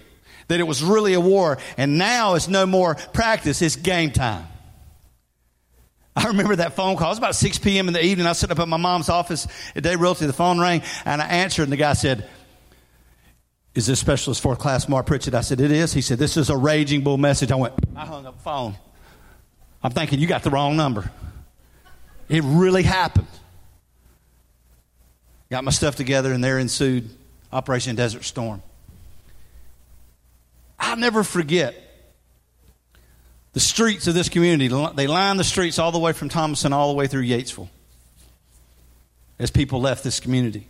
that 0.47 0.59
it 0.59 0.67
was 0.67 0.83
really 0.83 1.13
a 1.13 1.19
war. 1.19 1.57
And 1.77 1.97
now 1.97 2.35
it's 2.35 2.47
no 2.47 2.65
more 2.65 2.95
practice, 2.95 3.61
it's 3.61 3.75
game 3.75 4.11
time. 4.11 4.45
I 6.15 6.27
remember 6.27 6.57
that 6.57 6.73
phone 6.73 6.97
call. 6.97 7.07
It 7.07 7.11
was 7.11 7.17
about 7.17 7.35
6 7.35 7.59
p.m. 7.59 7.87
in 7.87 7.93
the 7.93 8.03
evening. 8.03 8.27
I 8.27 8.33
sitting 8.33 8.51
up 8.51 8.59
at 8.59 8.67
my 8.67 8.77
mom's 8.77 9.07
office 9.07 9.47
at 9.73 9.83
Day 9.83 9.95
Realty. 9.95 10.25
The 10.25 10.33
phone 10.33 10.59
rang, 10.59 10.81
and 11.05 11.21
I 11.21 11.27
answered, 11.27 11.63
and 11.63 11.71
the 11.71 11.77
guy 11.77 11.93
said, 11.93 12.27
Is 13.73 13.87
this 13.87 13.99
specialist 13.99 14.41
fourth 14.41 14.59
class 14.59 14.89
Mark 14.89 15.05
Pritchett? 15.05 15.33
I 15.33 15.41
said, 15.41 15.61
It 15.61 15.71
is. 15.71 15.93
He 15.93 16.01
said, 16.01 16.17
This 16.19 16.35
is 16.35 16.49
a 16.49 16.57
raging 16.57 17.03
bull 17.05 17.17
message. 17.17 17.51
I 17.51 17.55
went, 17.55 17.73
I 17.95 18.05
hung 18.05 18.25
up 18.25 18.35
the 18.35 18.43
phone. 18.43 18.75
I'm 19.81 19.91
thinking, 19.91 20.19
You 20.19 20.27
got 20.27 20.43
the 20.43 20.49
wrong 20.49 20.75
number. 20.75 21.09
It 22.27 22.43
really 22.43 22.83
happened. 22.83 23.27
Got 25.49 25.63
my 25.63 25.71
stuff 25.71 25.95
together, 25.95 26.31
and 26.31 26.43
there 26.43 26.59
ensued 26.59 27.09
Operation 27.51 27.95
Desert 27.95 28.23
Storm. 28.23 28.61
I'll 30.79 30.97
never 30.97 31.23
forget 31.23 31.75
the 33.53 33.59
streets 33.59 34.07
of 34.07 34.13
this 34.13 34.29
community. 34.29 34.67
They 34.95 35.07
lined 35.07 35.39
the 35.39 35.43
streets 35.43 35.79
all 35.79 35.91
the 35.91 35.99
way 35.99 36.13
from 36.13 36.29
Thomaston 36.29 36.71
all 36.71 36.89
the 36.89 36.95
way 36.95 37.07
through 37.07 37.23
Yatesville 37.23 37.67
as 39.39 39.49
people 39.49 39.81
left 39.81 40.03
this 40.03 40.19
community. 40.19 40.67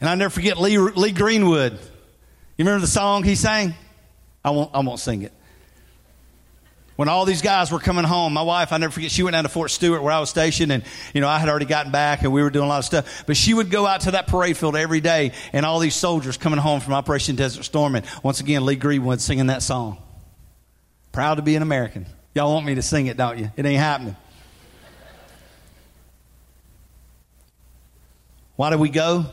And 0.00 0.08
I 0.08 0.14
never 0.16 0.30
forget 0.30 0.58
Lee, 0.58 0.78
Lee 0.78 1.12
Greenwood. 1.12 1.72
You 1.74 2.64
remember 2.64 2.80
the 2.80 2.86
song 2.90 3.22
he 3.22 3.36
sang? 3.36 3.74
I 4.44 4.50
won't, 4.50 4.70
I 4.74 4.80
won't 4.80 4.98
sing 4.98 5.22
it 5.22 5.32
when 7.00 7.08
all 7.08 7.24
these 7.24 7.40
guys 7.40 7.72
were 7.72 7.78
coming 7.78 8.04
home, 8.04 8.34
my 8.34 8.42
wife, 8.42 8.74
I 8.74 8.76
never 8.76 8.92
forget, 8.92 9.10
she 9.10 9.22
went 9.22 9.32
down 9.32 9.44
to 9.44 9.48
Fort 9.48 9.70
Stewart 9.70 10.02
where 10.02 10.12
I 10.12 10.20
was 10.20 10.28
stationed 10.28 10.70
and, 10.70 10.82
you 11.14 11.22
know, 11.22 11.28
I 11.28 11.38
had 11.38 11.48
already 11.48 11.64
gotten 11.64 11.90
back 11.90 12.24
and 12.24 12.30
we 12.30 12.42
were 12.42 12.50
doing 12.50 12.66
a 12.66 12.68
lot 12.68 12.80
of 12.80 12.84
stuff. 12.84 13.24
But 13.26 13.38
she 13.38 13.54
would 13.54 13.70
go 13.70 13.86
out 13.86 14.02
to 14.02 14.10
that 14.10 14.26
parade 14.26 14.58
field 14.58 14.76
every 14.76 15.00
day 15.00 15.32
and 15.54 15.64
all 15.64 15.78
these 15.78 15.94
soldiers 15.94 16.36
coming 16.36 16.58
home 16.58 16.80
from 16.80 16.92
Operation 16.92 17.36
Desert 17.36 17.62
Storm 17.62 17.94
and 17.94 18.04
once 18.22 18.40
again, 18.40 18.66
Lee 18.66 18.76
Greenwood 18.76 19.22
singing 19.22 19.46
that 19.46 19.62
song. 19.62 19.96
Proud 21.10 21.36
to 21.36 21.42
be 21.42 21.56
an 21.56 21.62
American. 21.62 22.04
Y'all 22.34 22.52
want 22.52 22.66
me 22.66 22.74
to 22.74 22.82
sing 22.82 23.06
it, 23.06 23.16
don't 23.16 23.38
you? 23.38 23.50
It 23.56 23.64
ain't 23.64 23.80
happening. 23.80 24.14
Why 28.56 28.68
did 28.68 28.78
we 28.78 28.90
go? 28.90 29.24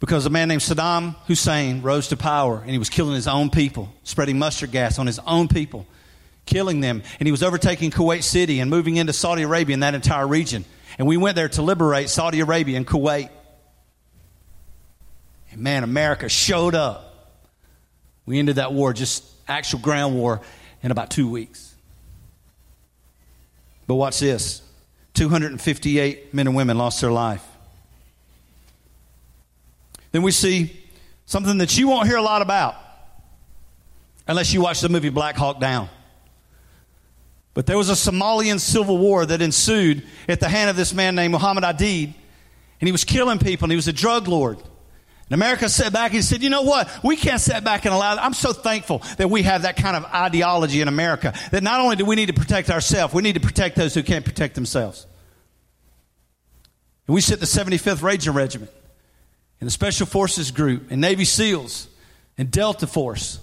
Because 0.00 0.26
a 0.26 0.30
man 0.30 0.48
named 0.48 0.62
Saddam 0.62 1.16
Hussein 1.26 1.82
rose 1.82 2.08
to 2.08 2.16
power 2.16 2.60
and 2.60 2.70
he 2.70 2.78
was 2.78 2.88
killing 2.88 3.14
his 3.14 3.26
own 3.26 3.50
people, 3.50 3.92
spreading 4.04 4.38
mustard 4.38 4.70
gas 4.70 4.98
on 4.98 5.06
his 5.06 5.18
own 5.20 5.48
people, 5.48 5.86
killing 6.46 6.80
them. 6.80 7.02
And 7.18 7.26
he 7.26 7.32
was 7.32 7.42
overtaking 7.42 7.90
Kuwait 7.90 8.22
City 8.22 8.60
and 8.60 8.70
moving 8.70 8.96
into 8.96 9.12
Saudi 9.12 9.42
Arabia 9.42 9.74
and 9.74 9.82
that 9.82 9.94
entire 9.94 10.26
region. 10.26 10.64
And 10.98 11.08
we 11.08 11.16
went 11.16 11.34
there 11.34 11.48
to 11.50 11.62
liberate 11.62 12.10
Saudi 12.10 12.40
Arabia 12.40 12.76
and 12.76 12.86
Kuwait. 12.86 13.28
And 15.50 15.60
man, 15.60 15.82
America 15.82 16.28
showed 16.28 16.74
up. 16.74 17.04
We 18.24 18.38
ended 18.38 18.56
that 18.56 18.72
war, 18.72 18.92
just 18.92 19.24
actual 19.48 19.80
ground 19.80 20.14
war, 20.14 20.42
in 20.82 20.90
about 20.90 21.10
two 21.10 21.28
weeks. 21.28 21.74
But 23.86 23.96
watch 23.96 24.20
this 24.20 24.62
258 25.14 26.34
men 26.34 26.46
and 26.46 26.54
women 26.54 26.78
lost 26.78 27.00
their 27.00 27.10
life. 27.10 27.44
Then 30.12 30.22
we 30.22 30.30
see 30.30 30.74
something 31.26 31.58
that 31.58 31.76
you 31.76 31.88
won't 31.88 32.06
hear 32.06 32.16
a 32.16 32.22
lot 32.22 32.42
about 32.42 32.74
unless 34.26 34.52
you 34.52 34.60
watch 34.60 34.80
the 34.80 34.88
movie 34.88 35.08
Black 35.08 35.36
Hawk 35.36 35.60
Down. 35.60 35.88
But 37.54 37.66
there 37.66 37.76
was 37.76 37.90
a 37.90 37.94
Somalian 37.94 38.60
civil 38.60 38.98
war 38.98 39.26
that 39.26 39.42
ensued 39.42 40.06
at 40.28 40.38
the 40.38 40.48
hand 40.48 40.70
of 40.70 40.76
this 40.76 40.94
man 40.94 41.14
named 41.14 41.32
Muhammad 41.32 41.64
Aidid, 41.64 42.14
and 42.80 42.86
he 42.86 42.92
was 42.92 43.04
killing 43.04 43.38
people, 43.38 43.64
and 43.64 43.72
he 43.72 43.76
was 43.76 43.88
a 43.88 43.92
drug 43.92 44.28
lord. 44.28 44.58
And 44.58 45.34
America 45.34 45.68
sat 45.68 45.92
back 45.92 46.14
and 46.14 46.24
said, 46.24 46.42
you 46.42 46.50
know 46.50 46.62
what? 46.62 46.88
We 47.02 47.16
can't 47.16 47.40
sit 47.40 47.62
back 47.64 47.84
and 47.84 47.92
allow 47.92 48.14
that. 48.14 48.24
I'm 48.24 48.32
so 48.32 48.52
thankful 48.52 49.02
that 49.18 49.28
we 49.28 49.42
have 49.42 49.62
that 49.62 49.76
kind 49.76 49.96
of 49.96 50.04
ideology 50.06 50.80
in 50.80 50.88
America 50.88 51.34
that 51.50 51.62
not 51.62 51.80
only 51.80 51.96
do 51.96 52.06
we 52.06 52.16
need 52.16 52.26
to 52.26 52.32
protect 52.32 52.70
ourselves, 52.70 53.12
we 53.12 53.22
need 53.22 53.34
to 53.34 53.40
protect 53.40 53.76
those 53.76 53.92
who 53.92 54.02
can't 54.02 54.24
protect 54.24 54.54
themselves. 54.54 55.06
And 57.06 57.14
we 57.14 57.20
sit 57.20 57.40
the 57.40 57.46
75th 57.46 58.02
Ranger 58.02 58.32
Regiment 58.32 58.70
and 59.60 59.66
the 59.66 59.72
Special 59.72 60.06
Forces 60.06 60.50
Group 60.50 60.90
and 60.90 61.00
Navy 61.00 61.24
SEALs 61.24 61.88
and 62.36 62.50
Delta 62.50 62.86
Force. 62.86 63.40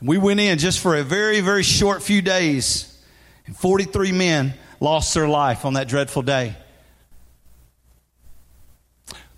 And 0.00 0.08
we 0.08 0.18
went 0.18 0.40
in 0.40 0.58
just 0.58 0.80
for 0.80 0.96
a 0.96 1.02
very, 1.02 1.40
very 1.40 1.62
short 1.62 2.02
few 2.02 2.20
days, 2.20 3.00
and 3.46 3.56
43 3.56 4.12
men 4.12 4.54
lost 4.80 5.14
their 5.14 5.28
life 5.28 5.64
on 5.64 5.74
that 5.74 5.88
dreadful 5.88 6.22
day. 6.22 6.56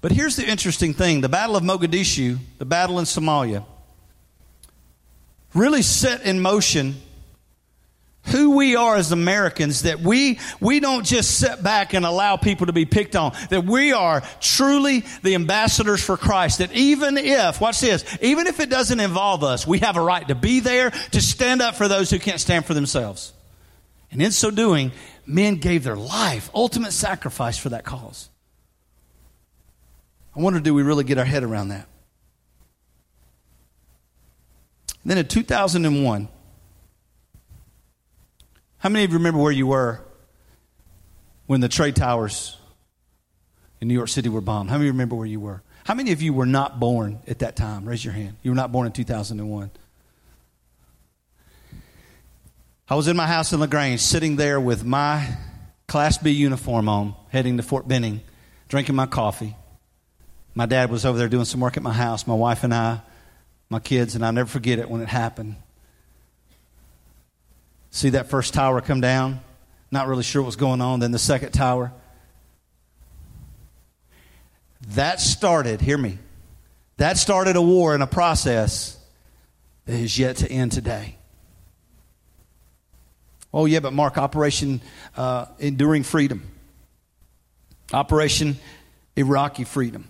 But 0.00 0.12
here's 0.12 0.37
the 0.37 0.49
interesting 0.49 0.94
thing 0.94 1.20
the 1.20 1.28
Battle 1.28 1.56
of 1.56 1.62
Mogadishu, 1.62 2.38
the 2.58 2.64
battle 2.64 2.99
in 2.99 3.04
Somalia, 3.04 3.64
really 5.54 5.82
set 5.82 6.23
in 6.23 6.40
motion 6.40 6.97
who 8.28 8.56
we 8.56 8.76
are 8.76 8.97
as 8.97 9.12
Americans, 9.12 9.82
that 9.82 10.00
we, 10.00 10.38
we 10.61 10.80
don't 10.80 11.04
just 11.04 11.38
sit 11.38 11.62
back 11.62 11.94
and 11.94 12.04
allow 12.04 12.37
people 12.37 12.66
to 12.66 12.73
be 12.73 12.85
picked 12.85 13.16
on, 13.16 13.35
that 13.50 13.64
we 13.64 13.92
are 13.92 14.23
truly 14.40 15.04
the 15.23 15.35
ambassadors 15.35 16.02
for 16.02 16.16
Christ, 16.16 16.58
that 16.58 16.73
even 16.73 17.16
if, 17.18 17.61
watch 17.61 17.80
this, 17.80 18.04
even 18.20 18.47
if 18.47 18.61
it 18.61 18.70
doesn't 18.70 19.00
involve 19.00 19.42
us, 19.42 19.66
we 19.66 19.78
have 19.78 19.97
a 19.97 20.00
right 20.00 20.26
to 20.28 20.35
be 20.35 20.61
there, 20.61 20.90
to 20.90 21.20
stand 21.20 21.62
up 21.62 21.75
for 21.75 21.88
those 21.88 22.11
who 22.11 22.18
can't 22.18 22.40
stand 22.40 22.64
for 22.64 22.75
themselves. 22.75 23.32
And 24.11 24.23
in 24.23 24.32
so 24.32 24.50
doing, 24.50 24.92
men 25.26 25.56
gave 25.56 25.85
their 25.85 25.97
life, 25.97 26.50
ultimate 26.54 26.92
sacrifice 26.92 27.58
for 27.58 27.70
that 27.70 27.85
cause. 27.85 28.30
I 30.35 30.40
wonder, 30.40 30.61
do 30.61 30.73
we 30.73 30.82
really 30.82 31.04
get 31.04 31.18
our 31.18 31.25
head 31.25 31.42
around 31.42 31.68
that? 31.68 31.88
Then 35.04 35.18
in 35.18 35.26
2001, 35.26 36.28
how 38.78 38.88
many 38.88 39.04
of 39.04 39.11
you 39.11 39.18
remember 39.18 39.40
where 39.40 39.52
you 39.52 39.66
were 39.66 40.00
when 41.47 41.61
the 41.61 41.68
trade 41.68 41.97
towers 41.97 42.56
in 43.80 43.88
New 43.88 43.94
York 43.94 44.08
City 44.08 44.28
were 44.28 44.40
bombed? 44.40 44.70
How 44.70 44.78
many 44.78 44.90
remember 44.90 45.16
where 45.16 45.26
you 45.26 45.40
were? 45.40 45.62
How 45.85 45.94
many 45.94 46.12
of 46.12 46.23
you 46.23 46.32
were 46.32 46.47
not 46.47 46.78
born 46.78 47.20
at 47.26 47.40
that 47.40 47.56
time? 47.56 47.88
Raise 47.88 48.04
your 48.04 48.14
hand. 48.14 48.37
You 48.42 48.50
were 48.50 48.56
not 48.56 48.70
born 48.70 48.87
in 48.87 48.92
2001. 48.92 49.70
I 52.90 52.94
was 52.94 53.08
in 53.08 53.16
my 53.16 53.26
house 53.26 53.52
in 53.52 53.61
LaGrange, 53.61 54.00
sitting 54.00 54.37
there 54.37 54.61
with 54.61 54.85
my 54.85 55.37
Class 55.88 56.18
B 56.18 56.30
uniform 56.30 56.88
on, 56.88 57.14
heading 57.30 57.56
to 57.56 57.62
Fort 57.62 57.88
Benning, 57.88 58.20
drinking 58.68 58.94
my 58.94 59.06
coffee. 59.06 59.56
My 60.54 60.66
dad 60.66 60.90
was 60.90 61.04
over 61.04 61.18
there 61.18 61.28
doing 61.28 61.44
some 61.44 61.61
work 61.61 61.76
at 61.76 61.82
my 61.82 61.92
house, 61.92 62.26
my 62.26 62.35
wife 62.35 62.64
and 62.64 62.75
I, 62.75 63.00
my 63.70 63.80
kids, 63.80 64.14
and 64.14 64.25
I'll 64.25 64.32
never 64.32 64.49
forget 64.49 64.78
it 64.78 64.88
when 64.88 65.00
it 65.00 65.08
happened. 65.08 65.56
See 67.90 68.11
that 68.11 68.28
first 68.28 68.54
tower 68.54 68.80
come 68.80 69.00
down? 69.00 69.40
Not 69.90 70.07
really 70.09 70.23
sure 70.23 70.42
what's 70.42 70.57
going 70.57 70.80
on. 70.80 71.00
Then 71.00 71.12
the 71.12 71.18
second 71.18 71.52
tower. 71.52 71.92
That 74.88 75.21
started, 75.21 75.80
hear 75.80 75.99
me, 75.99 76.18
that 76.99 77.18
started 77.18 77.57
a 77.57 77.62
war 77.62 77.95
and 77.95 78.02
a 78.02 78.07
process 78.07 78.97
that 79.87 79.97
is 79.97 80.18
yet 80.18 80.37
to 80.37 80.50
end 80.50 80.73
today. 80.73 81.16
Oh, 83.52 83.64
yeah, 83.64 83.80
but 83.80 83.92
Mark, 83.92 84.18
Operation 84.18 84.80
uh, 85.16 85.47
Enduring 85.59 86.02
Freedom, 86.02 86.42
Operation 87.92 88.59
Iraqi 89.16 89.64
Freedom, 89.64 90.07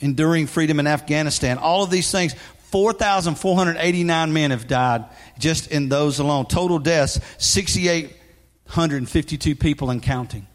Enduring 0.00 0.46
Freedom 0.46 0.78
in 0.78 0.86
Afghanistan, 0.86 1.58
all 1.58 1.82
of 1.82 1.90
these 1.90 2.10
things 2.10 2.34
4,489 2.74 4.32
men 4.32 4.50
have 4.50 4.66
died 4.66 5.04
just 5.38 5.70
in 5.70 5.88
those 5.88 6.18
alone. 6.18 6.46
Total 6.46 6.80
deaths, 6.80 7.20
6,852 7.38 9.54
people 9.54 9.90
and 9.90 10.02
counting. 10.02 10.48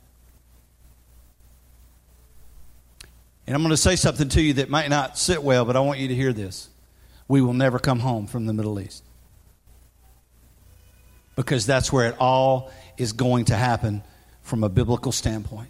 And 3.47 3.55
I'm 3.55 3.61
going 3.61 3.69
to 3.69 3.77
say 3.77 3.95
something 3.95 4.27
to 4.27 4.41
you 4.41 4.55
that 4.55 4.69
might 4.69 4.89
not 4.89 5.17
sit 5.17 5.41
well, 5.41 5.63
but 5.63 5.77
I 5.77 5.79
want 5.79 5.99
you 5.99 6.09
to 6.09 6.15
hear 6.15 6.33
this. 6.33 6.67
We 7.29 7.39
will 7.39 7.53
never 7.53 7.79
come 7.79 7.99
home 7.99 8.27
from 8.27 8.47
the 8.47 8.53
Middle 8.53 8.81
East. 8.81 9.01
Because 11.38 11.65
that's 11.65 11.89
where 11.89 12.09
it 12.09 12.17
all 12.19 12.69
is 12.97 13.13
going 13.13 13.45
to 13.45 13.55
happen 13.55 14.03
from 14.41 14.65
a 14.65 14.69
biblical 14.69 15.13
standpoint. 15.13 15.69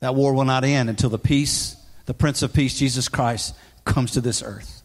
That 0.00 0.14
war 0.14 0.32
will 0.32 0.46
not 0.46 0.64
end 0.64 0.88
until 0.88 1.10
the 1.10 1.18
peace, 1.18 1.76
the 2.06 2.14
Prince 2.14 2.40
of 2.40 2.54
Peace, 2.54 2.78
Jesus 2.78 3.10
Christ, 3.10 3.54
comes 3.84 4.12
to 4.12 4.22
this 4.22 4.42
earth. 4.42 4.76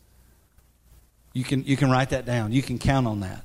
You 1.33 1.43
can, 1.43 1.63
you 1.63 1.77
can 1.77 1.89
write 1.89 2.09
that 2.09 2.25
down. 2.25 2.51
You 2.51 2.61
can 2.61 2.77
count 2.77 3.07
on 3.07 3.21
that. 3.21 3.43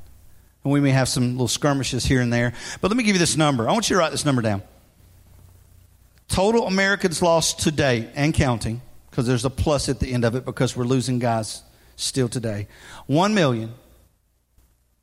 And 0.64 0.72
we 0.72 0.81
may 0.81 0.90
have 0.90 1.09
some 1.09 1.33
little 1.33 1.49
skirmishes 1.49 2.05
here 2.05 2.20
and 2.20 2.33
there. 2.33 2.53
But 2.81 2.90
let 2.90 2.96
me 2.96 3.05
give 3.05 3.14
you 3.14 3.20
this 3.20 3.37
number. 3.37 3.68
I 3.68 3.72
want 3.72 3.88
you 3.88 3.96
to 3.96 4.01
write 4.01 4.11
this 4.11 4.25
number 4.25 4.42
down. 4.42 4.62
Total 6.29 6.66
Americans 6.66 7.22
lost 7.22 7.61
today 7.61 8.11
and 8.16 8.35
counting, 8.35 8.83
because 9.11 9.29
there's 9.29 9.44
a 9.44 9.51
plus 9.51 9.88
at 9.88 10.01
the 10.01 10.12
end 10.12 10.25
of 10.25 10.35
it 10.35 10.44
because 10.44 10.77
we're 10.77 10.85
losing 10.85 11.20
guys 11.20 11.62
still 11.94 12.29
today. 12.29 12.66
1 13.07 13.35
million. 13.35 13.75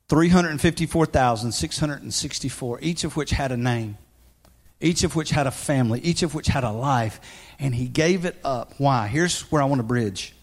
354,664, 0.08 2.78
each 2.82 3.04
of 3.04 3.16
which 3.16 3.30
had 3.30 3.52
a 3.52 3.56
name, 3.56 3.96
each 4.78 5.02
of 5.02 5.16
which 5.16 5.30
had 5.30 5.46
a 5.46 5.50
family, 5.50 5.98
each 6.00 6.22
of 6.22 6.34
which 6.34 6.48
had 6.48 6.62
a 6.62 6.70
life, 6.70 7.22
and 7.58 7.74
he 7.74 7.88
gave 7.88 8.26
it 8.26 8.36
up. 8.44 8.74
Why? 8.76 9.06
Here's 9.06 9.50
where 9.50 9.62
I 9.62 9.64
want 9.64 9.78
to 9.78 9.82
bridge 9.82 10.34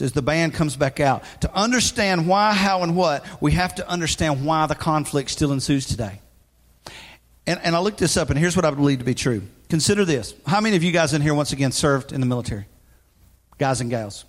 as 0.00 0.12
the 0.12 0.22
band 0.22 0.54
comes 0.54 0.76
back 0.76 1.00
out. 1.00 1.22
To 1.42 1.54
understand 1.54 2.26
why, 2.26 2.52
how, 2.52 2.82
and 2.82 2.96
what, 2.96 3.24
we 3.40 3.52
have 3.52 3.74
to 3.76 3.88
understand 3.88 4.44
why 4.44 4.66
the 4.66 4.74
conflict 4.74 5.30
still 5.30 5.52
ensues 5.52 5.86
today. 5.86 6.20
And, 7.46 7.60
and 7.62 7.76
I 7.76 7.78
looked 7.80 7.98
this 7.98 8.16
up, 8.16 8.30
and 8.30 8.38
here's 8.38 8.56
what 8.56 8.64
I 8.64 8.70
believe 8.70 8.98
to 8.98 9.04
be 9.04 9.14
true. 9.14 9.42
Consider 9.68 10.04
this. 10.04 10.34
How 10.46 10.60
many 10.60 10.76
of 10.76 10.82
you 10.82 10.92
guys 10.92 11.14
in 11.14 11.22
here, 11.22 11.34
once 11.34 11.52
again, 11.52 11.72
served 11.72 12.12
in 12.12 12.20
the 12.20 12.26
military? 12.26 12.66
Guys 13.58 13.80
and 13.80 13.90
gals. 13.90 14.24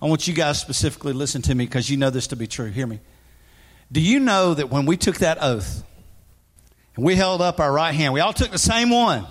I 0.00 0.06
want 0.06 0.26
you 0.26 0.34
guys 0.34 0.60
specifically 0.60 1.12
listen 1.12 1.42
to 1.42 1.54
me 1.54 1.66
because 1.66 1.88
you 1.88 1.96
know 1.96 2.10
this 2.10 2.28
to 2.28 2.36
be 2.36 2.46
true. 2.46 2.70
Hear 2.70 2.86
me. 2.86 3.00
Do 3.90 4.00
you 4.00 4.20
know 4.20 4.54
that 4.54 4.70
when 4.70 4.86
we 4.86 4.96
took 4.96 5.18
that 5.18 5.38
oath 5.40 5.84
and 6.96 7.04
we 7.04 7.14
held 7.14 7.40
up 7.40 7.60
our 7.60 7.72
right 7.72 7.94
hand, 7.94 8.12
we 8.12 8.20
all 8.20 8.32
took 8.32 8.50
the 8.50 8.58
same 8.58 8.90
one? 8.90 9.26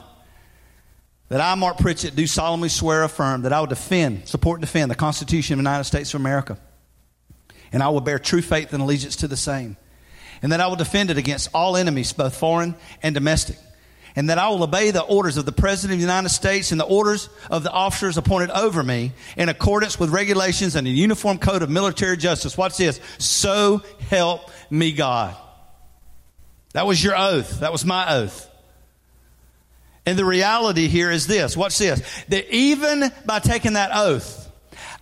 That 1.30 1.42
I, 1.42 1.56
Mark 1.56 1.78
Pritchett, 1.80 2.16
do 2.16 2.28
solemnly 2.28 2.70
swear 2.70 3.04
affirm 3.04 3.44
that 3.44 3.54
I 3.54 3.60
will 3.60 3.68
defend, 3.68 4.28
support, 4.28 4.60
and 4.60 4.66
defend 4.66 4.92
the 4.92 4.96
Constitution 4.96 5.54
of 5.54 5.58
the 5.58 5.70
United 5.70 5.86
States 5.86 6.14
of 6.14 6.22
America. 6.22 6.58
And 7.72 7.82
I 7.82 7.90
will 7.90 8.02
bear 8.02 8.20
true 8.20 8.44
faith 8.44 8.74
and 8.74 8.82
allegiance 8.82 9.18
to 9.18 9.28
the 9.28 9.38
same. 9.38 9.76
And 10.42 10.52
that 10.52 10.62
I 10.62 10.68
will 10.68 10.76
defend 10.76 11.10
it 11.10 11.18
against 11.18 11.50
all 11.54 11.76
enemies, 11.78 12.14
both 12.14 12.38
foreign 12.38 12.76
and 13.02 13.16
domestic. 13.16 13.58
And 14.16 14.30
that 14.30 14.38
I 14.38 14.48
will 14.50 14.64
obey 14.64 14.92
the 14.92 15.02
orders 15.02 15.36
of 15.36 15.46
the 15.46 15.52
President 15.52 15.96
of 15.96 16.00
the 16.00 16.06
United 16.06 16.30
States 16.30 16.72
and 16.72 16.80
the 16.80 16.86
orders 16.86 17.28
of 17.50 17.64
the 17.64 17.72
officers 17.72 18.18
appointed 18.18 18.52
over 18.52 18.82
me 18.82 19.12
in 19.36 19.50
accordance 19.50 20.00
with 20.00 20.12
regulations 20.12 20.76
and 20.76 20.86
the 20.88 20.92
Uniform 20.92 21.38
Code 21.38 21.64
of 21.64 21.70
Military 21.70 22.16
Justice. 22.16 22.58
Watch 22.58 22.78
this. 22.78 23.02
So 23.18 23.82
help 24.10 24.52
me 24.70 24.94
God. 24.94 25.36
That 26.74 26.86
was 26.86 27.04
your 27.04 27.18
oath. 27.18 27.60
That 27.62 27.72
was 27.72 27.84
my 27.84 28.14
oath. 28.14 28.50
And 30.06 30.20
the 30.20 30.26
reality 30.26 30.88
here 30.88 31.10
is 31.10 31.28
this 31.28 31.58
watch 31.58 31.78
this 31.78 32.02
that 32.30 32.54
even 32.54 33.12
by 33.26 33.40
taking 33.40 33.74
that 33.74 33.92
oath, 33.94 34.52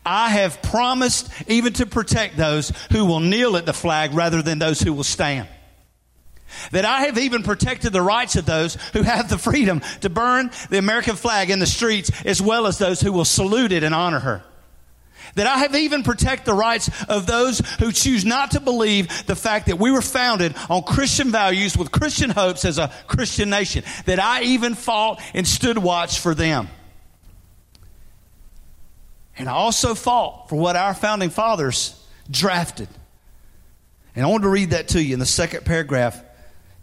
I 0.06 0.30
have 0.30 0.62
promised 0.62 1.30
even 1.48 1.74
to 1.74 1.86
protect 1.86 2.38
those 2.38 2.72
who 2.92 3.06
will 3.06 3.20
kneel 3.20 3.58
at 3.58 3.66
the 3.66 3.74
flag 3.74 4.14
rather 4.14 4.42
than 4.42 4.60
those 4.60 4.82
who 4.82 4.94
will 4.94 5.04
stand. 5.04 5.48
That 6.72 6.86
I 6.86 7.02
have 7.02 7.18
even 7.18 7.44
protected 7.44 7.94
the 7.94 8.02
rights 8.02 8.36
of 8.36 8.46
those 8.46 8.76
who 8.94 9.02
have 9.02 9.30
the 9.30 9.38
freedom 9.38 9.82
to 10.02 10.10
burn 10.10 10.52
the 10.70 10.78
American 10.78 11.16
flag 11.16 11.50
in 11.50 11.60
the 11.60 11.66
streets 11.66 12.12
as 12.26 12.42
well 12.42 12.68
as 12.68 12.78
those 12.78 13.02
who 13.02 13.12
will 13.12 13.26
salute 13.26 13.72
it 13.72 13.84
and 13.84 13.96
honor 13.96 14.20
her. 14.20 14.44
That 15.36 15.48
I 15.48 15.60
have 15.60 15.76
even 15.76 16.04
protect 16.04 16.46
the 16.46 16.54
rights 16.54 16.90
of 17.10 17.26
those 17.26 17.60
who 17.80 17.92
choose 17.92 18.24
not 18.24 18.52
to 18.52 18.60
believe 18.60 19.26
the 19.26 19.36
fact 19.36 19.66
that 19.66 19.80
we 19.80 19.92
were 19.92 20.02
founded 20.02 20.56
on 20.70 20.84
Christian 20.84 21.32
values 21.32 21.76
with 21.76 21.92
Christian 21.92 22.30
hopes 22.30 22.66
as 22.66 22.78
a 22.78 22.92
Christian 23.08 23.50
nation. 23.50 23.84
That 24.06 24.20
I 24.20 24.44
even 24.44 24.76
fought 24.76 25.22
and 25.34 25.48
stood 25.48 25.78
watch 25.78 26.20
for 26.20 26.36
them. 26.36 26.70
And 29.38 29.50
I 29.50 29.54
also 29.54 29.96
fought 29.96 30.50
for 30.50 30.56
what 30.56 30.76
our 30.76 30.94
founding 30.94 31.32
fathers 31.32 32.00
drafted. 32.30 32.88
And 34.16 34.24
I 34.24 34.30
want 34.30 34.44
to 34.44 34.50
read 34.50 34.72
that 34.72 34.90
to 34.90 35.02
you 35.02 35.14
in 35.14 35.20
the 35.20 35.26
second 35.26 35.66
paragraph. 35.66 36.24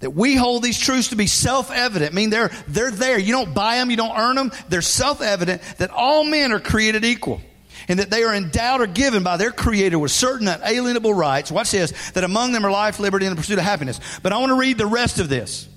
That 0.00 0.10
we 0.10 0.34
hold 0.34 0.64
these 0.64 0.78
truths 0.78 1.08
to 1.08 1.16
be 1.16 1.28
self 1.28 1.70
evident. 1.70 2.12
I 2.12 2.14
mean, 2.14 2.30
they're, 2.30 2.50
they're 2.66 2.90
there. 2.90 3.18
You 3.18 3.32
don't 3.32 3.54
buy 3.54 3.76
them, 3.76 3.90
you 3.90 3.96
don't 3.96 4.18
earn 4.18 4.34
them. 4.34 4.50
They're 4.68 4.82
self 4.82 5.20
evident 5.20 5.62
that 5.78 5.90
all 5.90 6.24
men 6.24 6.52
are 6.52 6.58
created 6.58 7.04
equal 7.04 7.40
and 7.90 7.98
that 7.98 8.08
they 8.08 8.22
are 8.22 8.32
endowed 8.32 8.80
or 8.80 8.86
given 8.86 9.24
by 9.24 9.36
their 9.36 9.50
Creator 9.50 9.98
with 9.98 10.12
certain 10.12 10.46
unalienable 10.46 11.12
rights. 11.12 11.50
Watch 11.50 11.72
this 11.72 12.12
that 12.12 12.22
among 12.22 12.52
them 12.52 12.64
are 12.64 12.70
life, 12.70 13.00
liberty, 13.00 13.26
and 13.26 13.36
the 13.36 13.40
pursuit 13.40 13.58
of 13.58 13.64
happiness. 13.64 13.98
But 14.22 14.32
I 14.32 14.38
want 14.38 14.50
to 14.50 14.54
read 14.54 14.78
the 14.78 14.86
rest 14.86 15.18
of 15.18 15.28
this. 15.28 15.68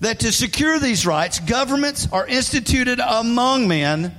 That 0.00 0.20
to 0.20 0.32
secure 0.32 0.78
these 0.78 1.06
rights, 1.06 1.40
governments 1.40 2.08
are 2.10 2.26
instituted 2.26 3.00
among 3.00 3.68
men, 3.68 4.16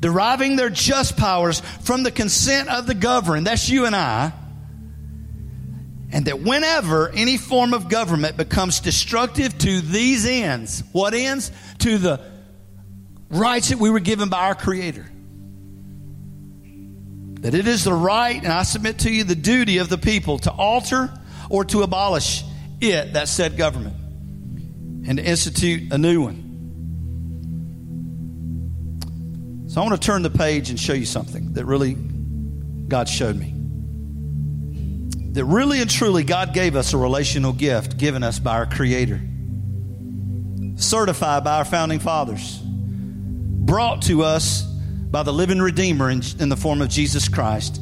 deriving 0.00 0.56
their 0.56 0.70
just 0.70 1.16
powers 1.16 1.60
from 1.82 2.02
the 2.02 2.10
consent 2.10 2.68
of 2.68 2.88
the 2.88 2.94
governed. 2.94 3.46
That's 3.46 3.68
you 3.68 3.86
and 3.86 3.94
I. 3.94 4.32
And 6.10 6.26
that 6.26 6.40
whenever 6.40 7.10
any 7.10 7.36
form 7.36 7.74
of 7.74 7.88
government 7.88 8.36
becomes 8.36 8.80
destructive 8.80 9.56
to 9.58 9.80
these 9.82 10.26
ends, 10.26 10.82
what 10.90 11.14
ends? 11.14 11.52
To 11.78 11.96
the 11.96 12.31
rights 13.32 13.70
that 13.70 13.78
we 13.78 13.90
were 13.90 14.00
given 14.00 14.28
by 14.28 14.46
our 14.46 14.54
Creator 14.54 15.08
that 17.42 17.54
it 17.54 17.66
is 17.66 17.82
the 17.82 17.92
right, 17.92 18.40
and 18.40 18.52
I 18.52 18.62
submit 18.62 19.00
to 19.00 19.10
you 19.10 19.24
the 19.24 19.34
duty 19.34 19.78
of 19.78 19.88
the 19.88 19.98
people 19.98 20.38
to 20.40 20.52
alter 20.52 21.12
or 21.50 21.64
to 21.66 21.82
abolish 21.82 22.44
it, 22.80 23.14
that 23.14 23.28
said 23.28 23.56
government, 23.56 23.96
and 25.08 25.18
to 25.18 25.24
institute 25.24 25.92
a 25.92 25.98
new 25.98 26.22
one. 26.22 26.38
So 29.68 29.80
I 29.80 29.84
want 29.84 30.00
to 30.00 30.06
turn 30.06 30.22
the 30.22 30.30
page 30.30 30.70
and 30.70 30.78
show 30.78 30.92
you 30.92 31.04
something 31.04 31.54
that 31.54 31.64
really 31.64 31.94
God 31.94 33.08
showed 33.08 33.34
me. 33.34 33.54
That 35.32 35.44
really 35.44 35.80
and 35.80 35.90
truly 35.90 36.22
God 36.22 36.54
gave 36.54 36.76
us 36.76 36.92
a 36.92 36.96
relational 36.96 37.52
gift 37.52 37.96
given 37.96 38.22
us 38.22 38.38
by 38.38 38.52
our 38.52 38.66
Creator, 38.66 39.20
certified 40.76 41.42
by 41.42 41.58
our 41.58 41.64
founding 41.64 41.98
fathers, 41.98 42.61
brought 43.72 44.02
to 44.02 44.22
us 44.22 44.60
by 44.64 45.22
the 45.22 45.32
living 45.32 45.58
Redeemer 45.58 46.10
in, 46.10 46.20
in 46.38 46.50
the 46.50 46.58
form 46.58 46.82
of 46.82 46.90
Jesus 46.90 47.30
Christ, 47.30 47.80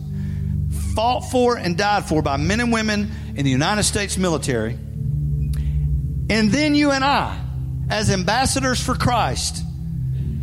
fought 0.95 1.23
for 1.23 1.57
and 1.57 1.77
died 1.77 2.05
for 2.05 2.23
by 2.23 2.37
men 2.37 2.61
and 2.61 2.73
women 2.73 3.11
in 3.35 3.45
the 3.45 3.51
United 3.51 3.83
States 3.83 4.17
military. 4.17 4.75
And 4.75 6.53
then 6.53 6.77
you 6.77 6.93
and 6.93 7.03
I, 7.03 7.37
as 7.89 8.09
ambassadors 8.09 8.81
for 8.81 8.95
Christ, 8.95 9.65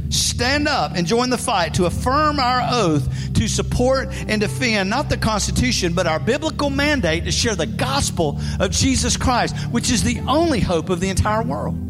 stand 0.10 0.68
up 0.68 0.98
and 0.98 1.08
join 1.08 1.30
the 1.30 1.38
fight 1.38 1.76
to 1.76 1.86
affirm 1.86 2.42
our 2.42 2.68
oath 2.70 3.34
to 3.36 3.48
support 3.48 4.10
and 4.28 4.42
defend 4.42 4.90
not 4.90 5.08
the 5.08 5.16
Constitution, 5.16 5.94
but 5.94 6.08
our 6.08 6.20
biblical 6.20 6.70
mandate 6.70 7.24
to 7.24 7.32
share 7.32 7.56
the 7.56 7.68
gospel 7.68 8.38
of 8.60 8.72
Jesus 8.72 9.16
Christ, 9.16 9.56
which 9.72 9.92
is 9.92 10.04
the 10.04 10.20
only 10.28 10.60
hope 10.60 10.90
of 10.90 11.00
the 11.00 11.08
entire 11.08 11.42
world. 11.42 11.87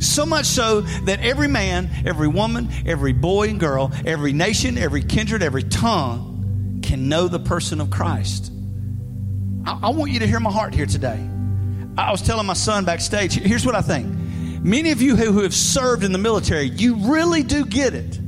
So 0.00 0.26
much 0.26 0.46
so 0.46 0.82
that 0.82 1.20
every 1.20 1.48
man, 1.48 1.90
every 2.04 2.28
woman, 2.28 2.68
every 2.84 3.12
boy 3.12 3.48
and 3.48 3.60
girl, 3.60 3.92
every 4.04 4.32
nation, 4.32 4.76
every 4.78 5.02
kindred, 5.02 5.42
every 5.42 5.62
tongue 5.62 6.80
can 6.82 7.08
know 7.08 7.28
the 7.28 7.38
person 7.38 7.80
of 7.80 7.90
Christ. 7.90 8.52
I, 9.64 9.78
I 9.84 9.88
want 9.90 10.12
you 10.12 10.20
to 10.20 10.26
hear 10.26 10.40
my 10.40 10.52
heart 10.52 10.74
here 10.74 10.86
today. 10.86 11.18
I 11.98 12.10
was 12.10 12.22
telling 12.22 12.46
my 12.46 12.54
son 12.54 12.84
backstage, 12.84 13.34
here's 13.34 13.64
what 13.64 13.74
I 13.74 13.80
think. 13.80 14.06
Many 14.62 14.90
of 14.90 15.00
you 15.00 15.16
who, 15.16 15.32
who 15.32 15.42
have 15.42 15.54
served 15.54 16.04
in 16.04 16.12
the 16.12 16.18
military, 16.18 16.64
you 16.64 16.96
really 17.10 17.42
do 17.42 17.64
get 17.64 17.94
it. 17.94 18.20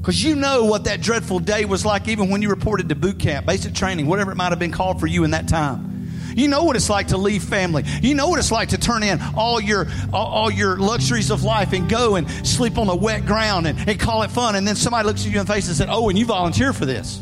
Because 0.00 0.22
you 0.22 0.34
know 0.34 0.64
what 0.64 0.84
that 0.84 1.00
dreadful 1.00 1.38
day 1.38 1.64
was 1.64 1.84
like, 1.84 2.08
even 2.08 2.28
when 2.28 2.42
you 2.42 2.48
reported 2.48 2.88
to 2.88 2.94
boot 2.94 3.18
camp, 3.18 3.46
basic 3.46 3.74
training, 3.74 4.06
whatever 4.06 4.32
it 4.32 4.36
might 4.36 4.50
have 4.50 4.58
been 4.58 4.72
called 4.72 4.98
for 4.98 5.06
you 5.06 5.24
in 5.24 5.30
that 5.32 5.46
time. 5.46 5.91
You 6.34 6.48
know 6.48 6.64
what 6.64 6.76
it's 6.76 6.90
like 6.90 7.08
to 7.08 7.16
leave 7.16 7.42
family. 7.42 7.84
You 8.00 8.14
know 8.14 8.28
what 8.28 8.38
it's 8.38 8.52
like 8.52 8.70
to 8.70 8.78
turn 8.78 9.02
in 9.02 9.20
all 9.34 9.60
your 9.60 9.88
all, 10.12 10.50
your 10.50 10.76
luxuries 10.76 11.30
of 11.30 11.44
life 11.44 11.72
and 11.72 11.88
go 11.88 12.16
and 12.16 12.28
sleep 12.46 12.78
on 12.78 12.86
the 12.86 12.96
wet 12.96 13.26
ground 13.26 13.66
and, 13.66 13.88
and 13.88 13.98
call 13.98 14.22
it 14.22 14.30
fun. 14.30 14.56
And 14.56 14.66
then 14.66 14.76
somebody 14.76 15.06
looks 15.06 15.24
at 15.26 15.32
you 15.32 15.40
in 15.40 15.46
the 15.46 15.52
face 15.52 15.68
and 15.68 15.76
said, 15.76 15.88
"Oh, 15.90 16.08
and 16.08 16.18
you 16.18 16.24
volunteer 16.24 16.72
for 16.72 16.84
this." 16.84 17.18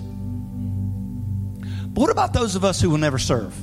But 1.92 2.00
what 2.00 2.10
about 2.10 2.32
those 2.32 2.54
of 2.54 2.64
us 2.64 2.80
who 2.80 2.90
will 2.90 2.98
never 2.98 3.18
serve? 3.18 3.54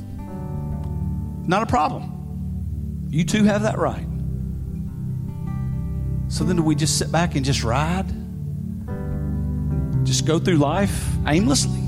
Not 1.47 1.63
a 1.63 1.65
problem. 1.65 3.07
You 3.09 3.23
too 3.23 3.45
have 3.45 3.63
that 3.63 3.77
right. 3.77 4.05
So 6.29 6.43
then, 6.43 6.57
do 6.57 6.63
we 6.63 6.75
just 6.75 6.97
sit 6.97 7.09
back 7.09 7.35
and 7.35 7.45
just 7.45 7.63
ride? 7.63 8.07
Just 10.05 10.25
go 10.25 10.39
through 10.39 10.57
life 10.57 11.07
aimlessly? 11.25 11.83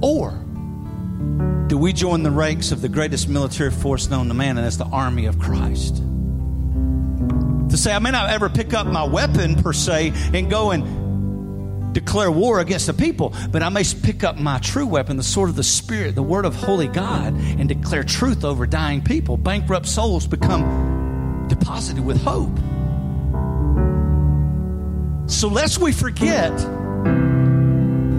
Or 0.00 0.43
do 1.66 1.78
we 1.78 1.92
join 1.92 2.22
the 2.22 2.30
ranks 2.30 2.72
of 2.72 2.82
the 2.82 2.88
greatest 2.88 3.28
military 3.28 3.70
force 3.70 4.10
known 4.10 4.28
to 4.28 4.34
man, 4.34 4.58
and 4.58 4.66
that's 4.66 4.76
the 4.76 4.84
army 4.84 5.26
of 5.26 5.38
Christ? 5.38 5.96
To 7.70 7.76
say, 7.76 7.92
I 7.92 7.98
may 7.98 8.10
not 8.10 8.30
ever 8.30 8.48
pick 8.48 8.74
up 8.74 8.86
my 8.86 9.04
weapon 9.04 9.56
per 9.56 9.72
se 9.72 10.12
and 10.32 10.50
go 10.50 10.70
and 10.70 11.94
declare 11.94 12.30
war 12.30 12.60
against 12.60 12.86
the 12.86 12.92
people, 12.92 13.34
but 13.50 13.62
I 13.62 13.68
may 13.70 13.84
pick 13.84 14.24
up 14.24 14.36
my 14.36 14.58
true 14.58 14.86
weapon, 14.86 15.16
the 15.16 15.22
sword 15.22 15.48
of 15.48 15.56
the 15.56 15.62
Spirit, 15.62 16.14
the 16.14 16.22
word 16.22 16.44
of 16.44 16.54
holy 16.54 16.88
God, 16.88 17.34
and 17.34 17.68
declare 17.68 18.02
truth 18.02 18.44
over 18.44 18.66
dying 18.66 19.02
people. 19.02 19.36
Bankrupt 19.36 19.86
souls 19.86 20.26
become 20.26 21.46
deposited 21.48 22.04
with 22.04 22.22
hope. 22.22 22.56
So 25.30 25.48
lest 25.48 25.78
we 25.78 25.92
forget 25.92 26.56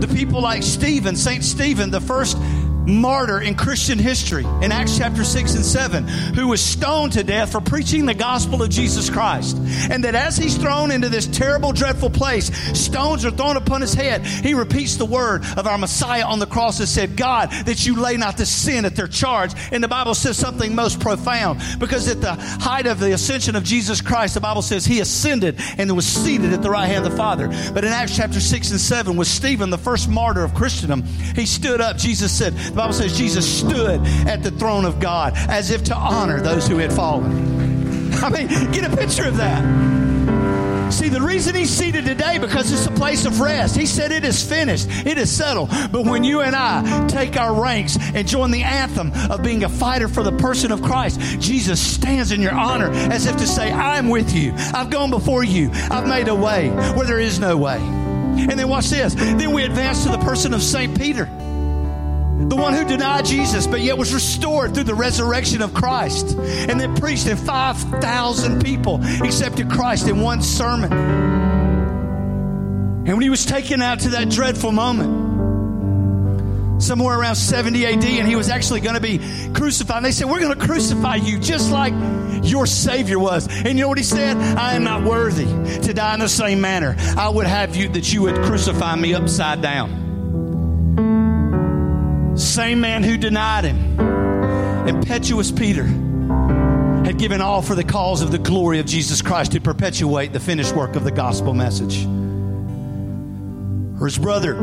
the 0.02 0.08
people 0.14 0.42
like 0.42 0.64
Stephen, 0.64 1.16
St. 1.16 1.44
Stephen, 1.44 1.92
the 1.92 2.02
first 2.02 2.38
martyr 2.86 3.42
in 3.42 3.56
Christian 3.56 4.00
history 4.00 4.46
in 4.62 4.72
Acts 4.72 4.98
chapter 4.98 5.24
6 5.24 5.56
and 5.56 5.66
7 5.66 6.08
who 6.08 6.48
was 6.48 6.62
stoned 6.62 7.14
to 7.14 7.24
death 7.24 7.52
for 7.52 7.62
preaching 7.62 8.06
the 8.06 8.14
gospel 8.14 8.62
of 8.62 8.70
Jesus 8.70 9.10
Christ. 9.10 9.58
And 9.90 10.04
that 10.04 10.16
as 10.16 10.38
he's 10.38 10.58
thrown 10.58 10.92
into 10.92 11.10
this 11.10 11.28
terrible, 11.28 11.72
dreadful 11.72 12.10
place, 12.10 12.56
stones 12.78 13.26
are 13.26 13.32
thrown 13.32 13.58
upon 13.58 13.82
his 13.82 13.94
head. 13.94 14.26
He 14.26 14.54
repeats 14.54 14.96
the 14.96 15.06
word 15.06 15.44
of 15.58 15.68
our 15.68 15.78
Messiah 15.78 16.26
on 16.26 16.40
the 16.40 16.46
cross 16.46 16.80
and 16.80 16.88
said, 16.88 17.16
God, 17.16 17.52
that 17.66 17.86
you 17.86 17.96
lay 17.96 18.18
not 18.18 18.38
the 18.38 18.46
sin 18.46 18.86
at 18.86 18.96
their 18.96 19.08
charge. 19.08 19.54
And 19.72 19.84
the 19.84 19.88
Bible 19.88 20.16
says 20.16 20.38
something 20.38 20.76
most 20.76 21.00
profound 21.00 21.62
because 21.80 22.08
at 22.08 22.22
the 22.22 22.34
height 22.34 22.88
of 22.88 23.00
the 23.00 23.14
ascension 23.14 23.56
of 23.56 23.64
Jesus 23.64 24.02
Christ, 24.02 24.34
the 24.34 24.42
Bible 24.42 24.62
says 24.62 24.86
he 24.86 25.00
ascended 25.00 25.60
and 25.78 25.96
was 25.96 26.06
seated 26.06 26.54
at 26.54 26.62
the 26.62 26.70
right 26.70 26.88
hand 26.88 27.06
of 27.06 27.12
the 27.12 27.18
Father. 27.18 27.48
But 27.74 27.84
in 27.84 27.92
Acts 27.92 28.16
chapter 28.16 28.40
6 28.40 28.72
and 28.72 28.80
7, 28.80 29.16
with 29.16 29.28
Stephen, 29.28 29.70
the 29.70 29.78
first 29.78 30.10
martyr 30.10 30.44
of 30.44 30.54
Christendom, 30.54 31.04
he 31.36 31.46
stood 31.46 31.82
up. 31.82 31.98
Jesus 31.98 32.32
said, 32.32 32.54
the 32.76 32.82
Bible 32.82 32.94
says 32.94 33.18
Jesus 33.18 33.60
stood 33.60 34.02
at 34.28 34.44
the 34.44 34.52
throne 34.52 34.84
of 34.84 35.00
God 35.00 35.32
as 35.48 35.72
if 35.72 35.86
to 35.86 35.96
honor 35.96 36.42
those 36.42 36.68
who 36.68 36.78
had 36.78 36.92
fallen. 36.92 38.14
I 38.16 38.30
mean, 38.30 38.50
get 38.74 38.84
a 38.84 38.98
picture 38.98 39.26
of 39.26 39.38
that. 39.38 40.92
See, 40.92 41.08
the 41.08 41.22
reason 41.22 41.56
he's 41.56 41.70
seated 41.70 42.04
today 42.04 42.38
because 42.38 42.74
it's 42.74 42.86
a 42.86 42.92
place 42.92 43.24
of 43.24 43.40
rest. 43.40 43.78
He 43.78 43.86
said 43.86 44.12
it 44.12 44.26
is 44.26 44.44
finished, 44.44 44.90
it 45.06 45.18
is 45.18 45.32
settled. 45.32 45.70
But 45.90 46.04
when 46.04 46.26
you 46.26 46.42
and 46.42 46.54
I 46.54 47.08
take 47.08 47.38
our 47.38 47.54
ranks 47.62 47.98
and 48.14 48.28
join 48.28 48.52
the 48.52 48.64
anthem 48.64 49.14
of 49.32 49.42
being 49.42 49.64
a 49.64 49.70
fighter 49.70 50.10
for 50.10 50.22
the 50.22 50.34
person 50.34 50.74
of 50.74 50.82
Christ, 50.82 51.22
Jesus 51.40 51.80
stands 51.80 52.34
in 52.34 52.42
your 52.42 52.56
honor 52.56 52.92
as 52.92 53.26
if 53.26 53.38
to 53.38 53.48
say, 53.48 53.72
I'm 53.72 54.10
with 54.10 54.36
you. 54.36 54.54
I've 54.74 54.90
gone 54.90 55.12
before 55.12 55.46
you. 55.46 55.70
I've 55.72 56.10
made 56.10 56.28
a 56.28 56.36
way 56.36 56.70
where 56.70 57.08
there 57.08 57.22
is 57.22 57.40
no 57.40 57.56
way. 57.56 57.78
And 57.78 58.60
then 58.60 58.68
watch 58.68 58.90
this. 58.90 59.14
Then 59.14 59.54
we 59.54 59.64
advance 59.64 60.04
to 60.04 60.10
the 60.10 60.18
person 60.18 60.54
of 60.54 60.62
St. 60.62 61.00
Peter 61.00 61.30
the 62.38 62.56
one 62.56 62.74
who 62.74 62.84
denied 62.84 63.26
Jesus 63.26 63.66
but 63.66 63.82
yet 63.82 63.98
was 63.98 64.14
restored 64.14 64.74
through 64.74 64.84
the 64.84 64.94
resurrection 64.94 65.62
of 65.62 65.74
Christ, 65.74 66.38
and 66.38 66.80
then 66.80 66.96
preached, 66.96 67.28
and 67.28 67.40
5,000 67.40 68.62
people 68.64 69.02
accepted 69.24 69.70
Christ 69.70 70.08
in 70.08 70.20
one 70.20 70.42
sermon. 70.42 70.92
And 73.06 73.14
when 73.14 73.22
he 73.22 73.30
was 73.30 73.46
taken 73.46 73.82
out 73.82 74.02
to 74.02 74.10
that 74.10 74.30
dreadful 74.30 74.72
moment, 74.72 75.24
somewhere 76.82 77.18
around 77.18 77.36
70 77.36 77.86
AD, 77.86 78.04
and 78.04 78.28
he 78.28 78.36
was 78.36 78.50
actually 78.50 78.82
going 78.82 78.96
to 78.96 79.02
be 79.02 79.20
crucified, 79.54 79.98
and 79.98 80.06
they 80.06 80.12
said, 80.12 80.28
We're 80.28 80.42
going 80.42 80.58
to 80.58 80.66
crucify 80.66 81.16
you 81.16 81.40
just 81.40 81.72
like 81.72 81.94
your 82.44 82.66
Savior 82.66 83.18
was. 83.18 83.48
And 83.48 83.78
you 83.78 83.84
know 83.84 83.88
what 83.90 83.98
he 83.98 84.04
said? 84.04 84.36
I 84.38 84.74
am 84.74 84.84
not 84.84 85.04
worthy 85.04 85.46
to 85.82 85.94
die 85.94 86.14
in 86.14 86.20
the 86.20 86.28
same 86.28 86.60
manner. 86.62 86.96
I 87.18 87.30
would 87.30 87.48
have 87.48 87.76
you 87.76 87.88
that 87.90 88.12
you 88.12 88.24
would 88.24 88.36
crucify 88.44 88.96
me 88.96 89.14
upside 89.14 89.62
down. 89.62 90.05
Same 92.56 92.80
man 92.80 93.04
who 93.04 93.18
denied 93.18 93.66
him, 93.66 94.00
impetuous 94.88 95.52
Peter, 95.52 95.84
had 95.84 97.18
given 97.18 97.42
all 97.42 97.62
for 97.62 97.76
the 97.76 97.84
cause 97.84 98.22
of 98.22 98.32
the 98.32 98.38
glory 98.38 98.80
of 98.80 98.86
Jesus 98.86 99.22
Christ 99.22 99.52
to 99.52 99.60
perpetuate 99.60 100.32
the 100.32 100.40
finished 100.40 100.74
work 100.74 100.96
of 100.96 101.04
the 101.04 101.12
gospel 101.12 101.54
message. 101.54 102.06
Or 104.00 104.06
his 104.06 104.18
brother, 104.18 104.56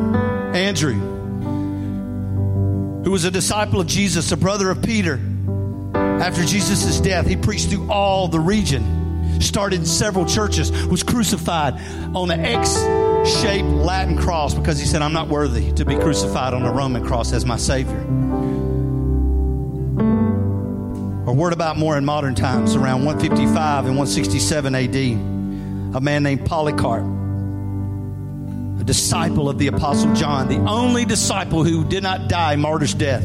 Andrew, 0.54 0.94
who 3.04 3.10
was 3.10 3.26
a 3.26 3.30
disciple 3.30 3.78
of 3.78 3.88
Jesus, 3.88 4.32
a 4.32 4.38
brother 4.38 4.70
of 4.70 4.82
Peter. 4.82 5.20
After 5.94 6.46
Jesus' 6.46 6.98
death, 6.98 7.26
he 7.26 7.36
preached 7.36 7.68
through 7.68 7.92
all 7.92 8.26
the 8.26 8.40
region, 8.40 9.38
started 9.42 9.86
several 9.86 10.24
churches, 10.24 10.72
was 10.86 11.02
crucified 11.02 11.74
on 12.16 12.28
the 12.28 12.38
X 12.38 12.74
shaped 13.24 13.68
Latin 13.68 14.16
cross 14.16 14.54
because 14.54 14.78
he 14.78 14.86
said, 14.86 15.02
I'm 15.02 15.12
not 15.12 15.28
worthy 15.28 15.72
to 15.72 15.84
be 15.84 15.96
crucified 15.96 16.54
on 16.54 16.62
a 16.62 16.72
Roman 16.72 17.04
cross 17.04 17.32
as 17.32 17.44
my 17.46 17.56
Savior. 17.56 18.00
Or 21.26 21.34
word 21.34 21.52
about 21.52 21.78
more 21.78 21.96
in 21.96 22.04
modern 22.04 22.34
times, 22.34 22.74
around 22.74 23.04
155 23.04 23.86
and 23.86 23.96
167 23.96 24.74
AD, 24.74 24.96
a 24.96 26.00
man 26.00 26.22
named 26.24 26.44
Polycarp, 26.44 27.04
a 28.80 28.84
disciple 28.84 29.48
of 29.48 29.58
the 29.58 29.68
Apostle 29.68 30.12
John, 30.14 30.48
the 30.48 30.58
only 30.68 31.04
disciple 31.04 31.62
who 31.62 31.84
did 31.84 32.02
not 32.02 32.28
die 32.28 32.56
martyr's 32.56 32.94
death. 32.94 33.24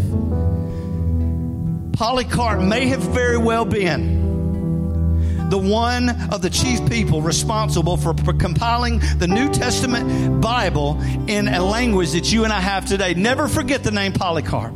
Polycarp 1.94 2.62
may 2.62 2.88
have 2.88 3.02
very 3.02 3.38
well 3.38 3.66
been 3.66 4.27
the 5.50 5.58
one 5.58 6.10
of 6.32 6.42
the 6.42 6.50
chief 6.50 6.88
people 6.90 7.22
responsible 7.22 7.98
for, 7.98 8.14
compiling 8.34 9.00
the 9.18 9.28
New 9.28 9.50
Testament 9.50 10.42
Bible 10.42 11.02
in 11.28 11.48
a 11.48 11.64
language 11.64 12.12
that 12.12 12.32
you 12.32 12.44
and 12.44 12.54
I 12.54 12.60
have 12.60 12.86
today. 12.86 13.14
Never 13.14 13.48
forget 13.48 13.84
the 13.84 13.92
name 13.92 14.14
Polycarp. 14.14 14.74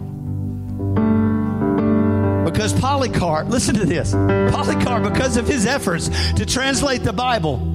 Because 2.45 2.73
Polycarp, 2.73 3.47
listen 3.49 3.75
to 3.75 3.85
this 3.85 4.11
Polycarp, 4.11 5.03
because 5.03 5.37
of 5.37 5.47
his 5.47 5.65
efforts 5.65 6.09
to 6.33 6.45
translate 6.45 7.03
the 7.03 7.13
Bible, 7.13 7.67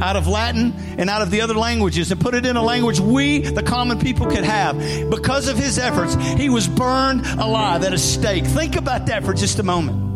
out 0.00 0.16
of 0.16 0.26
Latin 0.26 0.72
and 0.98 1.10
out 1.10 1.22
of 1.22 1.30
the 1.30 1.42
other 1.42 1.54
languages 1.54 2.10
and 2.10 2.20
put 2.20 2.34
it 2.34 2.46
in 2.46 2.56
a 2.56 2.62
language 2.62 3.00
we, 3.00 3.40
the 3.40 3.62
common 3.62 3.98
people, 3.98 4.26
could 4.26 4.44
have. 4.44 4.78
Because 5.10 5.46
of 5.48 5.58
his 5.58 5.78
efforts, 5.78 6.14
he 6.14 6.48
was 6.48 6.66
burned 6.66 7.26
alive 7.26 7.84
at 7.84 7.92
a 7.92 7.98
stake. 7.98 8.46
Think 8.46 8.76
about 8.76 9.06
that 9.06 9.24
for 9.24 9.34
just 9.34 9.58
a 9.58 9.62
moment. 9.62 10.09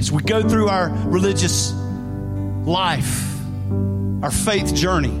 As 0.00 0.10
we 0.10 0.22
go 0.22 0.42
through 0.42 0.68
our 0.68 0.88
religious 0.88 1.72
life, 2.64 3.38
our 4.22 4.30
faith 4.30 4.74
journey, 4.74 5.14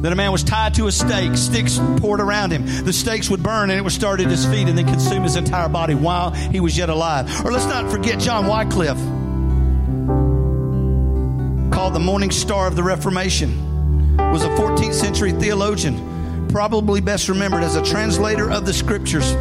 that 0.00 0.10
a 0.10 0.16
man 0.16 0.32
was 0.32 0.42
tied 0.42 0.72
to 0.74 0.86
a 0.86 0.92
stake, 0.92 1.36
sticks 1.36 1.78
poured 1.98 2.20
around 2.20 2.52
him. 2.52 2.64
The 2.86 2.92
stakes 2.94 3.28
would 3.28 3.42
burn 3.42 3.68
and 3.68 3.78
it 3.78 3.82
would 3.82 3.92
start 3.92 4.20
at 4.20 4.28
his 4.28 4.46
feet 4.46 4.66
and 4.66 4.78
then 4.78 4.86
consume 4.86 5.24
his 5.24 5.36
entire 5.36 5.68
body 5.68 5.94
while 5.94 6.30
he 6.30 6.58
was 6.58 6.76
yet 6.76 6.88
alive. 6.88 7.44
Or 7.44 7.52
let's 7.52 7.66
not 7.66 7.90
forget 7.90 8.18
John 8.18 8.46
Wycliffe, 8.46 8.96
called 11.70 11.92
the 11.94 12.00
morning 12.00 12.30
star 12.30 12.66
of 12.66 12.76
the 12.76 12.82
Reformation, 12.82 14.16
was 14.16 14.42
a 14.42 14.48
14th 14.48 14.94
century 14.94 15.32
theologian, 15.32 16.48
probably 16.48 17.02
best 17.02 17.28
remembered 17.28 17.62
as 17.62 17.76
a 17.76 17.84
translator 17.84 18.50
of 18.50 18.64
the 18.64 18.72
scriptures 18.72 19.34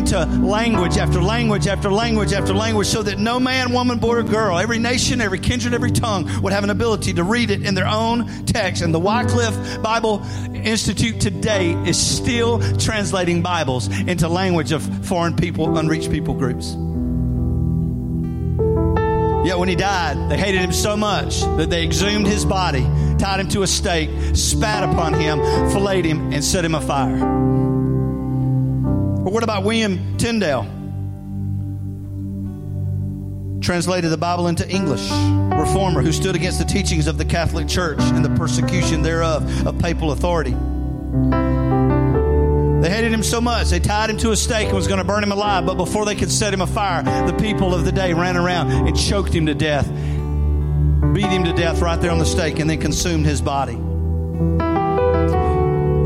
into 0.00 0.24
language 0.24 0.96
after 0.96 1.22
language 1.22 1.66
after 1.66 1.92
language 1.92 2.32
after 2.32 2.54
language 2.54 2.86
so 2.86 3.02
that 3.02 3.18
no 3.18 3.38
man, 3.38 3.70
woman, 3.72 3.98
boy, 3.98 4.16
or 4.16 4.22
girl, 4.22 4.58
every 4.58 4.78
nation, 4.78 5.20
every 5.20 5.38
kindred, 5.38 5.74
every 5.74 5.90
tongue 5.90 6.42
would 6.42 6.54
have 6.54 6.64
an 6.64 6.70
ability 6.70 7.12
to 7.12 7.22
read 7.22 7.50
it 7.50 7.66
in 7.66 7.74
their 7.74 7.86
own 7.86 8.46
text. 8.46 8.82
And 8.82 8.94
the 8.94 8.98
Wycliffe 8.98 9.82
Bible 9.82 10.22
Institute 10.54 11.20
today 11.20 11.72
is 11.86 11.98
still 11.98 12.60
translating 12.78 13.42
Bibles 13.42 13.88
into 13.88 14.26
language 14.28 14.72
of 14.72 14.82
foreign 15.06 15.36
people, 15.36 15.76
unreached 15.76 16.10
people 16.10 16.32
groups. 16.32 16.70
Yet 19.46 19.58
when 19.58 19.68
he 19.68 19.76
died, 19.76 20.30
they 20.30 20.38
hated 20.38 20.62
him 20.62 20.72
so 20.72 20.96
much 20.96 21.40
that 21.40 21.68
they 21.68 21.84
exhumed 21.84 22.26
his 22.26 22.46
body, 22.46 22.82
tied 23.18 23.40
him 23.40 23.48
to 23.50 23.62
a 23.62 23.66
stake, 23.66 24.10
spat 24.34 24.82
upon 24.82 25.12
him, 25.12 25.40
filleted 25.70 26.06
him, 26.06 26.32
and 26.32 26.42
set 26.42 26.64
him 26.64 26.74
afire. 26.74 27.69
Or 29.20 29.30
what 29.30 29.44
about 29.44 29.64
William 29.64 30.16
Tyndale? 30.16 30.62
Translated 33.60 34.10
the 34.10 34.16
Bible 34.16 34.48
into 34.48 34.66
English, 34.66 35.10
reformer 35.52 36.00
who 36.00 36.10
stood 36.10 36.34
against 36.36 36.58
the 36.58 36.64
teachings 36.64 37.06
of 37.06 37.18
the 37.18 37.26
Catholic 37.26 37.68
Church 37.68 38.00
and 38.00 38.24
the 38.24 38.30
persecution 38.30 39.02
thereof 39.02 39.66
of 39.66 39.78
papal 39.78 40.12
authority. 40.12 40.52
They 42.80 42.88
hated 42.88 43.12
him 43.12 43.22
so 43.22 43.42
much, 43.42 43.68
they 43.68 43.78
tied 43.78 44.08
him 44.08 44.16
to 44.18 44.30
a 44.30 44.36
stake 44.36 44.68
and 44.68 44.74
was 44.74 44.86
going 44.88 45.00
to 45.00 45.04
burn 45.04 45.22
him 45.22 45.32
alive. 45.32 45.66
But 45.66 45.74
before 45.74 46.06
they 46.06 46.14
could 46.14 46.30
set 46.30 46.54
him 46.54 46.62
afire, 46.62 47.02
the 47.26 47.36
people 47.36 47.74
of 47.74 47.84
the 47.84 47.92
day 47.92 48.14
ran 48.14 48.38
around 48.38 48.70
and 48.70 48.98
choked 48.98 49.34
him 49.34 49.44
to 49.46 49.54
death, 49.54 49.86
beat 51.12 51.26
him 51.26 51.44
to 51.44 51.52
death 51.52 51.82
right 51.82 52.00
there 52.00 52.10
on 52.10 52.18
the 52.18 52.24
stake, 52.24 52.58
and 52.58 52.70
then 52.70 52.80
consumed 52.80 53.26
his 53.26 53.42
body. 53.42 53.76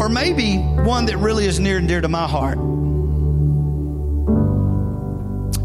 Or 0.00 0.08
maybe 0.08 0.56
one 0.56 1.06
that 1.06 1.18
really 1.18 1.46
is 1.46 1.60
near 1.60 1.78
and 1.78 1.86
dear 1.86 2.00
to 2.00 2.08
my 2.08 2.26
heart 2.26 2.73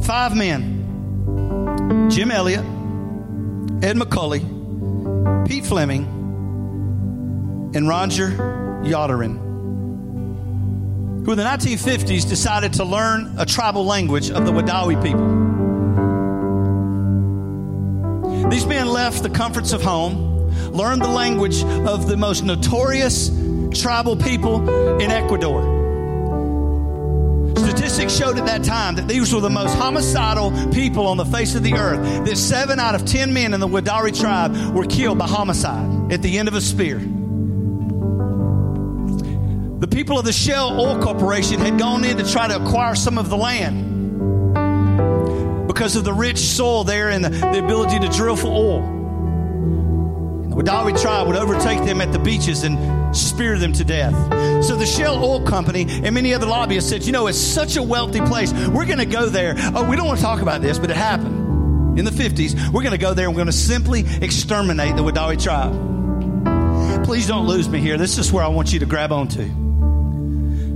five 0.10 0.36
men 0.36 2.10
Jim 2.10 2.32
Elliot, 2.32 2.66
Ed 3.84 3.96
McCully, 3.96 4.42
Pete 5.48 5.64
Fleming, 5.64 6.04
and 7.76 7.88
Roger 7.88 8.32
Youderian, 8.82 9.38
who 11.24 11.32
in 11.32 11.38
the 11.38 11.44
1950s 11.44 12.28
decided 12.28 12.74
to 12.74 12.84
learn 12.84 13.36
a 13.38 13.46
tribal 13.46 13.86
language 13.86 14.32
of 14.32 14.48
the 14.48 14.52
Wadawi 14.52 15.00
people. 15.00 15.28
These 18.50 18.66
men 18.66 18.88
left 18.88 19.22
the 19.22 19.30
comforts 19.30 19.74
of 19.74 19.84
home, 19.84 20.50
learned 20.72 21.04
the 21.04 21.10
language 21.10 21.64
of 21.64 22.08
the 22.08 22.18
most 22.18 22.44
notorious 22.44 23.30
tribal 23.80 24.16
people 24.16 24.68
in 25.00 25.12
Ecuador 25.12 25.79
Statistics 27.90 28.20
showed 28.20 28.38
at 28.38 28.46
that 28.46 28.64
time 28.64 28.96
that 28.98 29.08
these 29.08 29.34
were 29.34 29.42
the 29.42 29.50
most 29.50 29.74
homicidal 29.74 30.52
people 30.72 31.08
on 31.08 31.18
the 31.18 31.26
face 31.26 31.56
of 31.56 31.64
the 31.64 31.74
earth. 31.74 32.00
That 32.24 32.38
seven 32.38 32.80
out 32.80 32.94
of 32.94 33.04
ten 33.04 33.34
men 33.34 33.52
in 33.56 33.60
the 33.60 33.68
Wadari 33.68 34.16
tribe 34.18 34.56
were 34.76 34.86
killed 34.86 35.18
by 35.18 35.26
homicide 35.26 36.14
at 36.14 36.22
the 36.22 36.38
end 36.38 36.48
of 36.48 36.54
a 36.54 36.62
spear. 36.62 37.00
The 39.80 39.88
people 39.88 40.20
of 40.20 40.26
the 40.26 40.32
Shell 40.32 40.80
Oil 40.80 41.02
Corporation 41.02 41.60
had 41.60 41.80
gone 41.80 42.06
in 42.06 42.18
to 42.18 42.32
try 42.32 42.48
to 42.48 42.64
acquire 42.64 42.94
some 42.94 43.18
of 43.18 43.32
the 43.32 43.38
land 43.38 43.88
because 45.68 45.96
of 45.96 46.04
the 46.04 46.14
rich 46.14 46.38
soil 46.38 46.84
there 46.84 47.10
and 47.10 47.26
the, 47.26 47.30
the 47.30 47.58
ability 47.58 47.98
to 47.98 48.10
drill 48.10 48.36
for 48.36 48.50
oil. 48.50 48.82
The 50.50 50.56
Wadawi 50.56 51.02
tribe 51.02 51.26
would 51.26 51.38
overtake 51.38 51.84
them 51.86 52.02
at 52.02 52.12
the 52.12 52.20
beaches 52.20 52.64
and 52.64 52.99
spear 53.14 53.58
them 53.58 53.74
to 53.74 53.84
death. 53.84 54.14
So 54.64 54.76
the 54.76 54.86
Shell 54.86 55.24
Oil 55.24 55.42
Company 55.44 55.86
and 55.90 56.14
many 56.14 56.34
other 56.34 56.46
lobbyists 56.46 56.90
said, 56.90 57.04
you 57.04 57.12
know, 57.12 57.28
it's 57.28 57.38
such 57.38 57.78
a 57.78 57.84
wealthy 57.84 58.22
place. 58.22 58.52
We're 58.54 58.86
going 58.86 59.00
to 59.00 59.06
go 59.06 59.28
there. 59.28 59.56
Oh, 59.58 59.90
we 59.90 59.96
don't 59.96 60.08
want 60.08 60.20
to 60.20 60.26
talk 60.26 60.42
about 60.42 60.62
this, 60.62 60.78
but 60.80 60.90
it 60.90 60.98
happened 60.98 61.98
in 62.00 62.06
the 62.06 62.12
50s. 62.12 62.72
We're 62.72 62.84
going 62.84 62.92
to 62.92 62.98
go 62.98 63.14
there 63.14 63.26
and 63.26 63.36
we're 63.36 63.40
going 63.40 63.48
to 63.48 63.54
simply 63.54 64.06
exterminate 64.22 64.96
the 64.96 65.04
Wadawi 65.04 65.42
tribe. 65.42 67.06
Please 67.06 67.28
don't 67.28 67.48
lose 67.48 67.68
me 67.70 67.80
here. 67.80 67.98
This 67.98 68.18
is 68.18 68.32
where 68.32 68.44
I 68.44 68.48
want 68.48 68.74
you 68.74 68.80
to 68.80 68.86
grab 68.86 69.12
onto. 69.12 69.69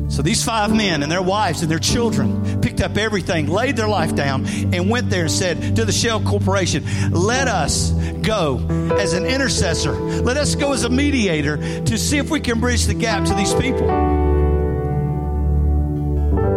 So 0.09 0.21
these 0.21 0.43
five 0.43 0.75
men 0.75 1.01
and 1.01 1.11
their 1.11 1.21
wives 1.21 1.61
and 1.61 1.71
their 1.71 1.79
children 1.79 2.61
picked 2.61 2.81
up 2.81 2.97
everything, 2.97 3.47
laid 3.47 3.75
their 3.75 3.87
life 3.87 4.15
down, 4.15 4.45
and 4.45 4.89
went 4.89 5.09
there 5.09 5.23
and 5.23 5.31
said 5.31 5.75
to 5.75 5.85
the 5.85 5.91
Shell 5.91 6.21
Corporation, 6.21 6.83
Let 7.11 7.47
us 7.47 7.91
go 8.21 8.59
as 8.97 9.13
an 9.13 9.25
intercessor. 9.25 9.93
Let 9.93 10.37
us 10.37 10.55
go 10.55 10.73
as 10.73 10.83
a 10.83 10.89
mediator 10.89 11.57
to 11.85 11.97
see 11.97 12.17
if 12.17 12.29
we 12.29 12.39
can 12.39 12.59
bridge 12.59 12.85
the 12.85 12.93
gap 12.93 13.25
to 13.25 13.33
these 13.33 13.53
people. 13.53 13.87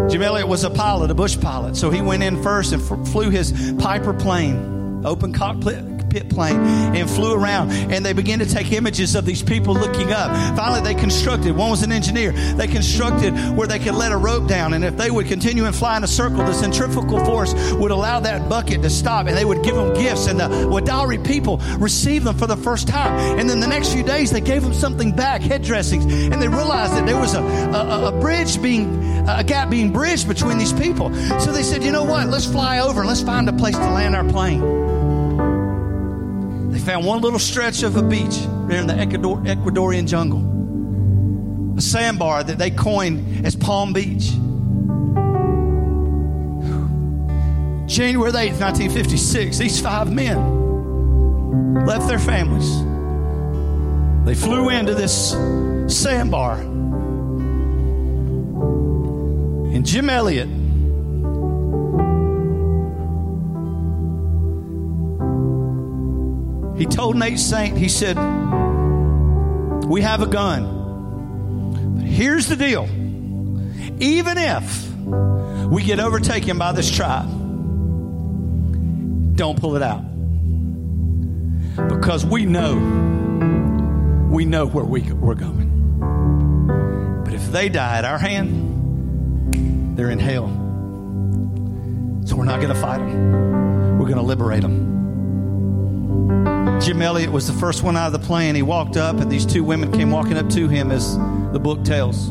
Jim 0.08 0.22
Elliot 0.22 0.46
was 0.46 0.62
a 0.62 0.70
pilot, 0.70 1.10
a 1.10 1.14
bush 1.14 1.38
pilot, 1.40 1.76
so 1.76 1.90
he 1.90 2.00
went 2.00 2.22
in 2.22 2.42
first 2.42 2.72
and 2.72 3.08
flew 3.08 3.30
his 3.30 3.74
Piper 3.78 4.14
plane, 4.14 5.04
open 5.04 5.32
cockpit 5.32 5.95
cockpit 6.16 6.34
plane 6.34 6.58
and 6.96 7.08
flew 7.08 7.34
around. 7.34 7.70
And 7.70 8.04
they 8.04 8.12
began 8.12 8.38
to 8.38 8.46
take 8.46 8.72
images 8.72 9.14
of 9.14 9.24
these 9.24 9.42
people 9.42 9.74
looking 9.74 10.12
up. 10.12 10.56
Finally, 10.56 10.82
they 10.82 10.98
constructed, 10.98 11.56
one 11.56 11.70
was 11.70 11.82
an 11.82 11.92
engineer, 11.92 12.32
they 12.32 12.66
constructed 12.66 13.32
where 13.56 13.66
they 13.66 13.78
could 13.78 13.94
let 13.94 14.12
a 14.12 14.16
rope 14.16 14.48
down. 14.48 14.74
And 14.74 14.84
if 14.84 14.96
they 14.96 15.10
would 15.10 15.26
continue 15.26 15.64
and 15.64 15.74
fly 15.74 15.96
in 15.96 16.04
a 16.04 16.08
circle, 16.08 16.38
the 16.38 16.52
centrifugal 16.52 17.24
force 17.24 17.54
would 17.74 17.90
allow 17.90 18.20
that 18.20 18.48
bucket 18.48 18.82
to 18.82 18.90
stop 18.90 19.26
and 19.26 19.36
they 19.36 19.44
would 19.44 19.62
give 19.62 19.74
them 19.74 19.94
gifts. 19.94 20.26
And 20.26 20.40
the 20.40 20.48
Wadawi 20.48 21.24
people 21.24 21.58
received 21.78 22.24
them 22.24 22.36
for 22.36 22.46
the 22.46 22.56
first 22.56 22.88
time. 22.88 23.38
And 23.38 23.48
then 23.48 23.60
the 23.60 23.66
next 23.66 23.92
few 23.92 24.02
days, 24.02 24.30
they 24.30 24.40
gave 24.40 24.62
them 24.62 24.74
something 24.74 25.14
back, 25.14 25.42
head 25.42 25.62
dressings. 25.62 26.04
And 26.04 26.40
they 26.40 26.48
realized 26.48 26.92
that 26.94 27.06
there 27.06 27.18
was 27.18 27.34
a, 27.34 27.42
a, 27.42 28.08
a 28.08 28.20
bridge 28.20 28.60
being, 28.60 29.26
a 29.28 29.44
gap 29.44 29.70
being 29.70 29.92
bridged 29.92 30.28
between 30.28 30.58
these 30.58 30.72
people. 30.72 31.14
So 31.40 31.52
they 31.52 31.62
said, 31.62 31.82
you 31.82 31.92
know 31.92 32.04
what? 32.04 32.28
Let's 32.28 32.46
fly 32.46 32.80
over 32.80 33.00
and 33.00 33.08
let's 33.08 33.22
find 33.22 33.48
a 33.48 33.52
place 33.52 33.76
to 33.76 33.90
land 33.90 34.14
our 34.14 34.24
plane 34.24 34.85
found 36.86 37.04
one 37.04 37.20
little 37.20 37.40
stretch 37.40 37.82
of 37.82 37.96
a 37.96 38.02
beach 38.02 38.36
there 38.68 38.80
in 38.80 38.86
the 38.86 38.94
Ecuador, 38.94 39.38
Ecuadorian 39.38 40.06
jungle, 40.06 41.76
a 41.76 41.80
sandbar 41.80 42.44
that 42.44 42.58
they 42.58 42.70
coined 42.70 43.44
as 43.44 43.56
Palm 43.56 43.92
Beach. 43.92 44.30
January 47.88 48.30
8th, 48.30 48.60
1956, 48.60 49.58
these 49.58 49.80
five 49.80 50.12
men 50.12 51.84
left 51.84 52.06
their 52.06 52.20
families. 52.20 52.70
They 54.24 54.36
flew 54.36 54.68
into 54.68 54.94
this 54.94 55.30
sandbar. 55.88 56.60
And 59.74 59.84
Jim 59.84 60.08
Elliot 60.08 60.48
He 66.76 66.84
told 66.84 67.16
Nate 67.16 67.38
Saint, 67.38 67.78
he 67.78 67.88
said, 67.88 68.16
We 69.86 70.02
have 70.02 70.20
a 70.20 70.26
gun. 70.26 71.96
But 71.96 72.04
here's 72.04 72.48
the 72.48 72.56
deal. 72.56 72.84
Even 73.98 74.36
if 74.36 74.92
we 75.70 75.82
get 75.82 76.00
overtaken 76.00 76.58
by 76.58 76.72
this 76.72 76.90
tribe, 76.90 77.28
don't 79.36 79.58
pull 79.58 79.76
it 79.76 79.82
out. 79.82 80.02
Because 81.88 82.26
we 82.26 82.44
know, 82.44 82.74
we 84.30 84.44
know 84.44 84.66
where 84.66 84.84
we, 84.84 85.00
we're 85.12 85.34
going. 85.34 85.66
But 87.24 87.32
if 87.32 87.50
they 87.52 87.70
die 87.70 87.98
at 87.98 88.04
our 88.04 88.18
hand, 88.18 89.96
they're 89.96 90.10
in 90.10 90.18
hell. 90.18 90.48
So 92.26 92.36
we're 92.36 92.44
not 92.44 92.60
going 92.60 92.74
to 92.74 92.80
fight 92.80 92.98
them. 92.98 93.98
We're 93.98 94.06
going 94.06 94.16
to 94.16 94.22
liberate 94.22 94.62
them. 94.62 94.95
Jim 96.80 97.02
Elliot 97.02 97.32
was 97.32 97.46
the 97.46 97.52
first 97.54 97.82
one 97.82 97.96
out 97.96 98.12
of 98.12 98.20
the 98.20 98.26
plane. 98.26 98.54
He 98.54 98.62
walked 98.62 98.96
up, 98.96 99.16
and 99.16 99.30
these 99.30 99.44
two 99.46 99.64
women 99.64 99.90
came 99.92 100.10
walking 100.10 100.36
up 100.36 100.48
to 100.50 100.68
him, 100.68 100.90
as 100.92 101.16
the 101.52 101.58
book 101.58 101.84
tells. 101.84 102.28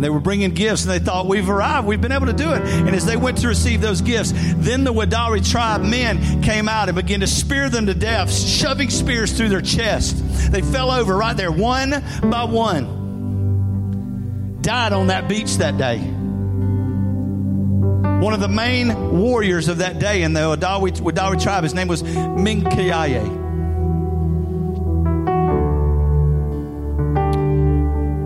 And 0.00 0.04
they 0.04 0.10
were 0.10 0.20
bringing 0.20 0.52
gifts, 0.52 0.82
and 0.84 0.90
they 0.90 0.98
thought, 0.98 1.26
We've 1.26 1.48
arrived. 1.48 1.86
We've 1.86 2.00
been 2.00 2.12
able 2.12 2.26
to 2.26 2.32
do 2.32 2.52
it. 2.52 2.62
And 2.62 2.90
as 2.90 3.04
they 3.06 3.16
went 3.16 3.38
to 3.38 3.48
receive 3.48 3.80
those 3.80 4.00
gifts, 4.00 4.32
then 4.56 4.84
the 4.84 4.92
Wadari 4.92 5.48
tribe 5.48 5.82
men 5.82 6.42
came 6.42 6.68
out 6.68 6.88
and 6.88 6.96
began 6.96 7.20
to 7.20 7.26
spear 7.26 7.68
them 7.68 7.86
to 7.86 7.94
death, 7.94 8.32
shoving 8.32 8.90
spears 8.90 9.32
through 9.36 9.50
their 9.50 9.60
chest. 9.60 10.16
They 10.50 10.62
fell 10.62 10.90
over 10.90 11.16
right 11.16 11.36
there, 11.36 11.52
one 11.52 12.02
by 12.22 12.44
one. 12.44 12.98
Died 14.62 14.92
on 14.92 15.06
that 15.08 15.28
beach 15.28 15.56
that 15.58 15.78
day. 15.78 15.98
One 18.20 18.34
of 18.34 18.40
the 18.40 18.48
main 18.48 19.18
warriors 19.18 19.68
of 19.68 19.78
that 19.78 19.98
day 19.98 20.22
in 20.22 20.34
the 20.34 20.40
Wadawi, 20.40 21.42
tribe, 21.42 21.62
his 21.62 21.72
name 21.72 21.88
was 21.88 22.02
Mincaye. 22.02 23.16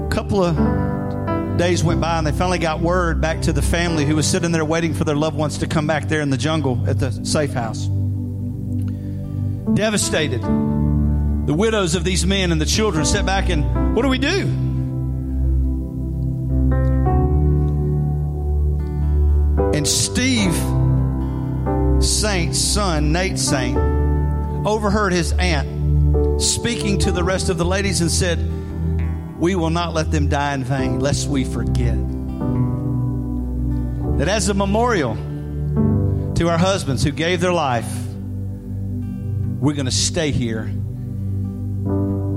A 0.04 0.08
couple 0.10 0.42
of 0.42 1.58
days 1.58 1.84
went 1.84 2.00
by 2.00 2.18
and 2.18 2.26
they 2.26 2.32
finally 2.32 2.58
got 2.58 2.80
word 2.80 3.20
back 3.20 3.42
to 3.42 3.52
the 3.52 3.62
family 3.62 4.04
who 4.04 4.16
was 4.16 4.26
sitting 4.26 4.50
there 4.50 4.64
waiting 4.64 4.94
for 4.94 5.04
their 5.04 5.14
loved 5.14 5.36
ones 5.36 5.58
to 5.58 5.68
come 5.68 5.86
back 5.86 6.08
there 6.08 6.22
in 6.22 6.30
the 6.30 6.36
jungle 6.36 6.82
at 6.88 6.98
the 6.98 7.12
safe 7.24 7.52
house. 7.52 7.86
Devastated. 9.74 10.42
The 10.42 11.54
widows 11.54 11.94
of 11.94 12.02
these 12.02 12.26
men 12.26 12.50
and 12.50 12.60
the 12.60 12.66
children 12.66 13.04
sat 13.04 13.24
back 13.24 13.48
and, 13.48 13.94
what 13.94 14.02
do 14.02 14.08
we 14.08 14.18
do? 14.18 14.63
And 19.84 19.90
Steve 19.90 20.54
Saint's 22.02 22.58
son, 22.58 23.12
Nate 23.12 23.38
Saint, 23.38 23.76
overheard 24.66 25.12
his 25.12 25.32
aunt 25.32 26.40
speaking 26.40 26.98
to 27.00 27.12
the 27.12 27.22
rest 27.22 27.50
of 27.50 27.58
the 27.58 27.66
ladies 27.66 28.00
and 28.00 28.10
said, 28.10 28.38
we 29.38 29.54
will 29.54 29.68
not 29.68 29.92
let 29.92 30.10
them 30.10 30.30
die 30.30 30.54
in 30.54 30.64
vain, 30.64 31.00
lest 31.00 31.28
we 31.28 31.44
forget. 31.44 31.98
That 34.16 34.28
as 34.28 34.48
a 34.48 34.54
memorial 34.54 35.16
to 35.16 36.48
our 36.48 36.56
husbands 36.56 37.04
who 37.04 37.10
gave 37.10 37.42
their 37.42 37.52
life, 37.52 38.06
we're 39.60 39.74
going 39.74 39.84
to 39.84 39.92
stay 39.92 40.30
here 40.30 40.72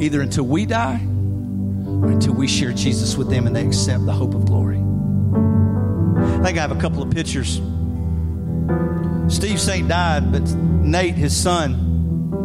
either 0.01 0.19
until 0.19 0.43
we 0.43 0.65
die 0.65 0.99
or 1.01 2.12
until 2.12 2.33
we 2.33 2.49
share 2.49 2.73
Jesus 2.73 3.15
with 3.15 3.29
them 3.29 3.47
and 3.47 3.55
they 3.55 3.65
accept 3.65 4.05
the 4.05 4.12
hope 4.12 4.33
of 4.33 4.45
glory. 4.45 4.76
I 6.38 6.43
think 6.43 6.58
I 6.60 6.62
have 6.62 6.71
a 6.71 6.80
couple 6.80 7.02
of 7.02 7.10
pictures. 7.10 7.60
Steve 9.28 9.60
Saint 9.60 9.88
died, 9.88 10.32
but 10.32 10.47
Nate, 10.54 11.15
his 11.15 11.36
son, 11.36 12.36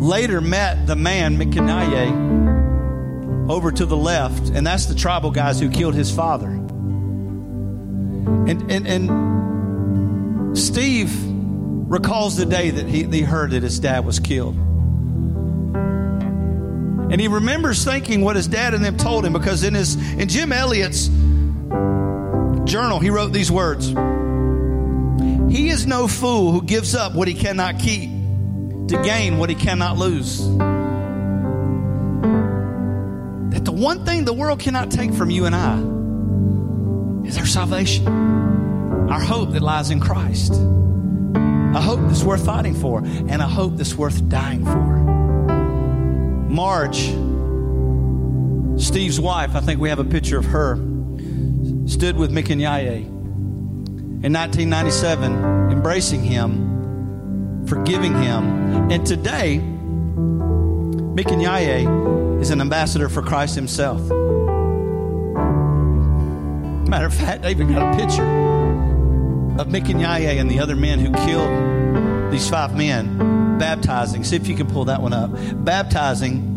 later 0.00 0.40
met 0.40 0.86
the 0.86 0.96
man, 0.96 1.36
Mincaye, 1.36 3.50
over 3.50 3.70
to 3.70 3.84
the 3.84 3.96
left, 3.96 4.48
and 4.48 4.66
that's 4.66 4.86
the 4.86 4.94
tribal 4.94 5.30
guys 5.30 5.60
who 5.60 5.70
killed 5.70 5.94
his 5.94 6.10
father. 6.10 6.48
And, 6.48 8.72
and, 8.72 8.86
and 8.86 10.58
Steve 10.58 11.12
recalls 11.90 12.38
the 12.38 12.46
day 12.46 12.70
that 12.70 12.86
he, 12.86 13.02
he 13.04 13.20
heard 13.20 13.50
that 13.50 13.62
his 13.62 13.78
dad 13.78 14.06
was 14.06 14.18
killed. 14.18 14.56
And 17.12 17.20
he 17.20 17.28
remembers 17.28 17.84
thinking 17.84 18.22
what 18.22 18.36
his 18.36 18.48
dad 18.48 18.72
and 18.72 18.82
them 18.82 18.96
told 18.96 19.26
him 19.26 19.34
because 19.34 19.62
in 19.62 19.74
his 19.74 19.96
in 20.14 20.28
Jim 20.28 20.50
Elliot's 20.50 21.10
journal 22.64 22.98
he 22.98 23.10
wrote 23.10 23.32
these 23.32 23.50
words. 23.50 23.88
He 25.52 25.68
is 25.68 25.86
no 25.86 26.08
fool 26.08 26.52
who 26.52 26.62
gives 26.62 26.94
up 26.94 27.14
what 27.14 27.28
he 27.28 27.34
cannot 27.34 27.78
keep 27.78 28.10
to 28.88 29.00
gain 29.04 29.38
what 29.38 29.50
he 29.50 29.54
cannot 29.54 29.96
lose 29.98 30.48
that 33.52 33.66
the 33.66 33.72
one 33.72 34.04
thing 34.04 34.24
the 34.24 34.32
world 34.32 34.58
cannot 34.58 34.90
take 34.90 35.12
from 35.12 35.30
you 35.30 35.44
and 35.44 35.54
I 35.54 35.78
is 37.28 37.38
our 37.38 37.46
salvation, 37.46 38.08
our 38.08 39.20
hope 39.20 39.52
that 39.52 39.62
lies 39.62 39.90
in 39.90 40.00
Christ, 40.00 40.54
a 40.54 41.80
hope 41.80 42.00
that's 42.00 42.24
worth 42.24 42.44
fighting 42.44 42.74
for, 42.74 43.00
and 43.04 43.42
a 43.42 43.46
hope 43.46 43.76
that's 43.76 43.94
worth 43.94 44.28
dying 44.28 44.64
for. 44.64 44.96
Marge, 46.48 47.10
Steve's 48.82 49.20
wife, 49.20 49.54
I 49.54 49.60
think 49.60 49.80
we 49.80 49.90
have 49.90 50.00
a 50.00 50.04
picture 50.04 50.38
of 50.38 50.46
her, 50.46 50.76
stood 51.86 52.16
with 52.16 52.30
Mincaye 52.32 53.06
in 54.24 54.32
1997, 54.32 55.70
embracing 55.70 56.22
him, 56.22 57.66
forgiving 57.66 58.14
him. 58.22 58.90
And 58.90 59.06
today, 59.06 59.60
Mincaye 61.14 62.40
is 62.40 62.50
an 62.50 62.60
ambassador 62.60 63.08
for 63.08 63.22
Christ 63.22 63.54
himself. 63.54 64.00
Matter 66.88 67.06
of 67.06 67.14
fact, 67.14 67.44
I 67.44 67.50
even 67.50 67.72
got 67.72 67.94
a 67.94 67.96
picture 67.96 68.26
of 69.58 69.68
Mincaye 69.68 70.40
and 70.40 70.50
the 70.50 70.60
other 70.60 70.76
men 70.76 70.98
who 70.98 71.12
killed 71.26 72.32
these 72.32 72.48
five 72.48 72.76
men 72.76 73.58
baptizing. 73.58 74.24
See 74.24 74.36
if 74.36 74.46
you 74.48 74.56
can 74.56 74.66
pull 74.66 74.86
that 74.86 75.02
one 75.02 75.12
up. 75.12 75.30
Baptizing 75.64 76.51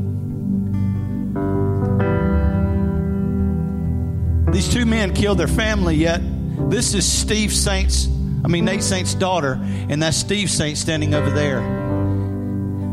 these 4.55 4.71
two 4.73 4.85
men 4.85 5.13
killed 5.13 5.37
their 5.37 5.49
family, 5.49 5.95
yet 5.95 6.21
this 6.69 6.93
is 6.93 7.05
Steve 7.05 7.53
Saint's, 7.53 8.07
I 8.45 8.47
mean, 8.47 8.63
Nate 8.63 8.83
Saint's 8.83 9.13
daughter, 9.13 9.59
and 9.61 10.01
that's 10.01 10.15
Steve 10.15 10.49
Saint 10.49 10.77
standing 10.77 11.13
over 11.13 11.29
there. 11.29 11.59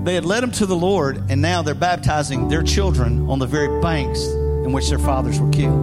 They 0.03 0.15
had 0.15 0.25
led 0.25 0.43
them 0.43 0.51
to 0.53 0.67
the 0.67 0.75
Lord, 0.75 1.23
and 1.31 1.41
now 1.41 1.63
they're 1.63 1.77
baptizing 1.77 2.49
their 2.49 2.65
children 2.65 3.29
on 3.31 3.39
the 3.39 3.47
very 3.47 3.81
banks 3.81 4.25
in 4.25 4.73
which 4.73 4.89
their 4.89 4.99
fathers 4.99 5.39
were 5.39 5.51
killed. 5.51 5.81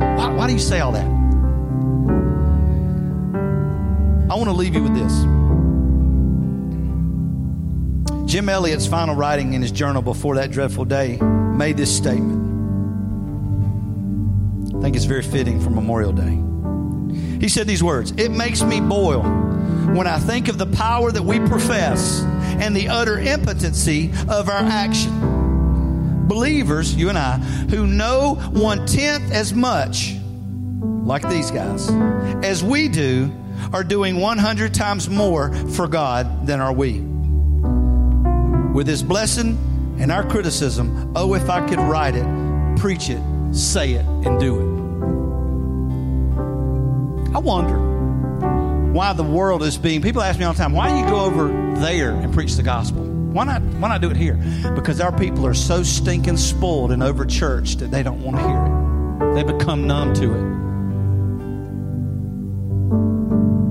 Why, 0.00 0.34
why 0.34 0.46
do 0.46 0.54
you 0.54 0.58
say 0.58 0.80
all 0.80 0.92
that? 0.92 1.04
I 4.30 4.34
want 4.34 4.48
to 4.48 4.52
leave 4.52 4.74
you 4.74 4.82
with 4.82 4.94
this. 4.94 5.12
Jim 8.24 8.48
Elliot's 8.48 8.86
final 8.86 9.14
writing 9.14 9.52
in 9.52 9.60
his 9.60 9.70
journal 9.70 10.00
before 10.00 10.36
that 10.36 10.50
dreadful 10.50 10.86
day 10.86 11.18
made 11.18 11.76
this 11.76 11.94
statement. 11.94 12.51
I 14.82 14.86
think 14.86 14.96
it's 14.96 15.04
very 15.04 15.22
fitting 15.22 15.60
for 15.60 15.70
Memorial 15.70 16.10
Day. 16.10 16.42
He 17.38 17.48
said 17.48 17.68
these 17.68 17.84
words 17.84 18.10
It 18.16 18.32
makes 18.32 18.64
me 18.64 18.80
boil 18.80 19.22
when 19.22 20.08
I 20.08 20.18
think 20.18 20.48
of 20.48 20.58
the 20.58 20.66
power 20.66 21.12
that 21.12 21.22
we 21.22 21.38
profess 21.38 22.20
and 22.58 22.74
the 22.74 22.88
utter 22.88 23.16
impotency 23.16 24.10
of 24.28 24.48
our 24.48 24.58
action. 24.58 26.26
Believers, 26.26 26.96
you 26.96 27.10
and 27.10 27.16
I, 27.16 27.38
who 27.38 27.86
know 27.86 28.34
one 28.50 28.84
tenth 28.84 29.30
as 29.30 29.54
much, 29.54 30.16
like 30.80 31.28
these 31.28 31.52
guys, 31.52 31.88
as 32.44 32.64
we 32.64 32.88
do, 32.88 33.32
are 33.72 33.84
doing 33.84 34.18
100 34.18 34.74
times 34.74 35.08
more 35.08 35.54
for 35.68 35.86
God 35.86 36.44
than 36.44 36.60
are 36.60 36.72
we. 36.72 36.98
With 38.72 38.88
His 38.88 39.04
blessing 39.04 39.96
and 40.00 40.10
our 40.10 40.28
criticism, 40.28 41.12
oh, 41.14 41.34
if 41.34 41.48
I 41.48 41.64
could 41.68 41.78
write 41.78 42.16
it, 42.16 42.26
preach 42.80 43.10
it, 43.10 43.22
say 43.52 43.92
it, 43.92 44.06
and 44.06 44.40
do 44.40 44.58
it. 44.58 44.72
I 47.34 47.38
wonder 47.38 47.78
why 48.92 49.12
the 49.14 49.22
world 49.22 49.62
is 49.62 49.78
being. 49.78 50.02
People 50.02 50.22
ask 50.22 50.38
me 50.38 50.44
all 50.44 50.52
the 50.52 50.58
time, 50.58 50.72
why 50.72 50.90
do 50.90 50.96
you 50.98 51.06
go 51.06 51.20
over 51.20 51.48
there 51.80 52.12
and 52.12 52.32
preach 52.32 52.56
the 52.56 52.62
gospel? 52.62 53.04
Why 53.04 53.44
not? 53.44 53.62
Why 53.62 53.88
not 53.88 54.02
do 54.02 54.10
it 54.10 54.16
here? 54.16 54.34
Because 54.74 55.00
our 55.00 55.16
people 55.16 55.46
are 55.46 55.54
so 55.54 55.82
stinking 55.82 56.36
spoiled 56.36 56.92
and 56.92 57.02
over 57.02 57.24
churched 57.24 57.78
that 57.78 57.90
they 57.90 58.02
don't 58.02 58.22
want 58.22 58.36
to 58.36 58.42
hear 58.42 58.66
it. 58.66 59.34
They 59.34 59.42
become 59.50 59.86
numb 59.86 60.12
to 60.14 60.24
it. 60.24 60.62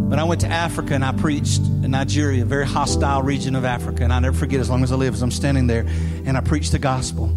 When 0.09 0.19
I 0.19 0.23
went 0.23 0.41
to 0.41 0.47
Africa 0.47 0.95
and 0.95 1.05
I 1.05 1.11
preached 1.11 1.61
in 1.61 1.91
Nigeria, 1.91 2.41
a 2.41 2.45
very 2.45 2.65
hostile 2.65 3.21
region 3.21 3.55
of 3.55 3.63
Africa, 3.63 4.03
and 4.03 4.11
I 4.11 4.19
never 4.19 4.35
forget 4.35 4.59
as 4.59 4.69
long 4.69 4.83
as 4.83 4.91
I 4.91 4.95
live, 4.95 5.13
as 5.13 5.21
I'm 5.21 5.31
standing 5.31 5.67
there, 5.67 5.85
and 6.25 6.35
I 6.35 6.41
preached 6.41 6.71
the 6.71 6.79
gospel 6.79 7.27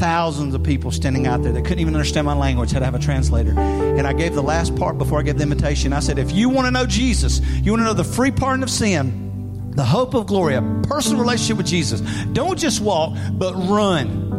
thousands 0.00 0.54
of 0.54 0.62
people 0.62 0.90
standing 0.90 1.26
out 1.26 1.42
there 1.42 1.52
that 1.52 1.62
couldn't 1.62 1.78
even 1.78 1.94
understand 1.94 2.24
my 2.24 2.34
language, 2.34 2.72
had 2.72 2.78
to 2.78 2.86
have 2.86 2.94
a 2.94 2.98
translator. 2.98 3.50
And 3.50 4.06
I 4.06 4.14
gave 4.14 4.34
the 4.34 4.42
last 4.42 4.74
part 4.74 4.96
before 4.96 5.20
I 5.20 5.22
gave 5.22 5.36
the 5.36 5.42
invitation. 5.42 5.92
I 5.92 6.00
said, 6.00 6.18
if 6.18 6.32
you 6.32 6.48
want 6.48 6.66
to 6.66 6.70
know 6.70 6.86
Jesus, 6.86 7.40
you 7.40 7.72
want 7.72 7.80
to 7.80 7.84
know 7.84 7.92
the 7.92 8.02
free 8.02 8.30
pardon 8.30 8.62
of 8.62 8.70
sin, 8.70 9.72
the 9.76 9.84
hope 9.84 10.14
of 10.14 10.26
glory, 10.26 10.54
a 10.54 10.62
personal 10.84 11.20
relationship 11.20 11.58
with 11.58 11.66
Jesus, 11.66 12.00
don't 12.32 12.58
just 12.58 12.80
walk, 12.80 13.14
but 13.32 13.52
run. 13.68 14.30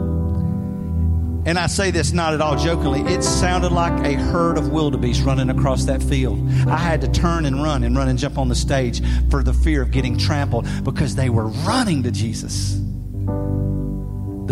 And 1.45 1.59
I 1.59 1.67
say 1.67 1.91
this 1.91 2.11
not 2.11 2.33
at 2.33 2.41
all 2.41 2.57
jokingly. 2.57 3.01
It 3.01 3.23
sounded 3.23 3.71
like 3.71 4.03
a 4.03 4.13
herd 4.15 4.57
of 4.57 4.71
wildebeest 4.71 5.23
running 5.23 5.51
across 5.51 5.85
that 5.85 6.01
field. 6.01 6.39
I 6.67 6.77
had 6.77 7.01
to 7.01 7.07
turn 7.07 7.45
and 7.45 7.61
run 7.61 7.83
and 7.83 7.95
run 7.95 8.09
and 8.09 8.17
jump 8.17 8.39
on 8.39 8.49
the 8.49 8.55
stage 8.55 9.03
for 9.29 9.43
the 9.43 9.53
fear 9.53 9.83
of 9.83 9.91
getting 9.91 10.17
trampled 10.17 10.67
because 10.83 11.13
they 11.13 11.29
were 11.29 11.47
running 11.47 12.01
to 12.03 12.11
Jesus. 12.11 12.81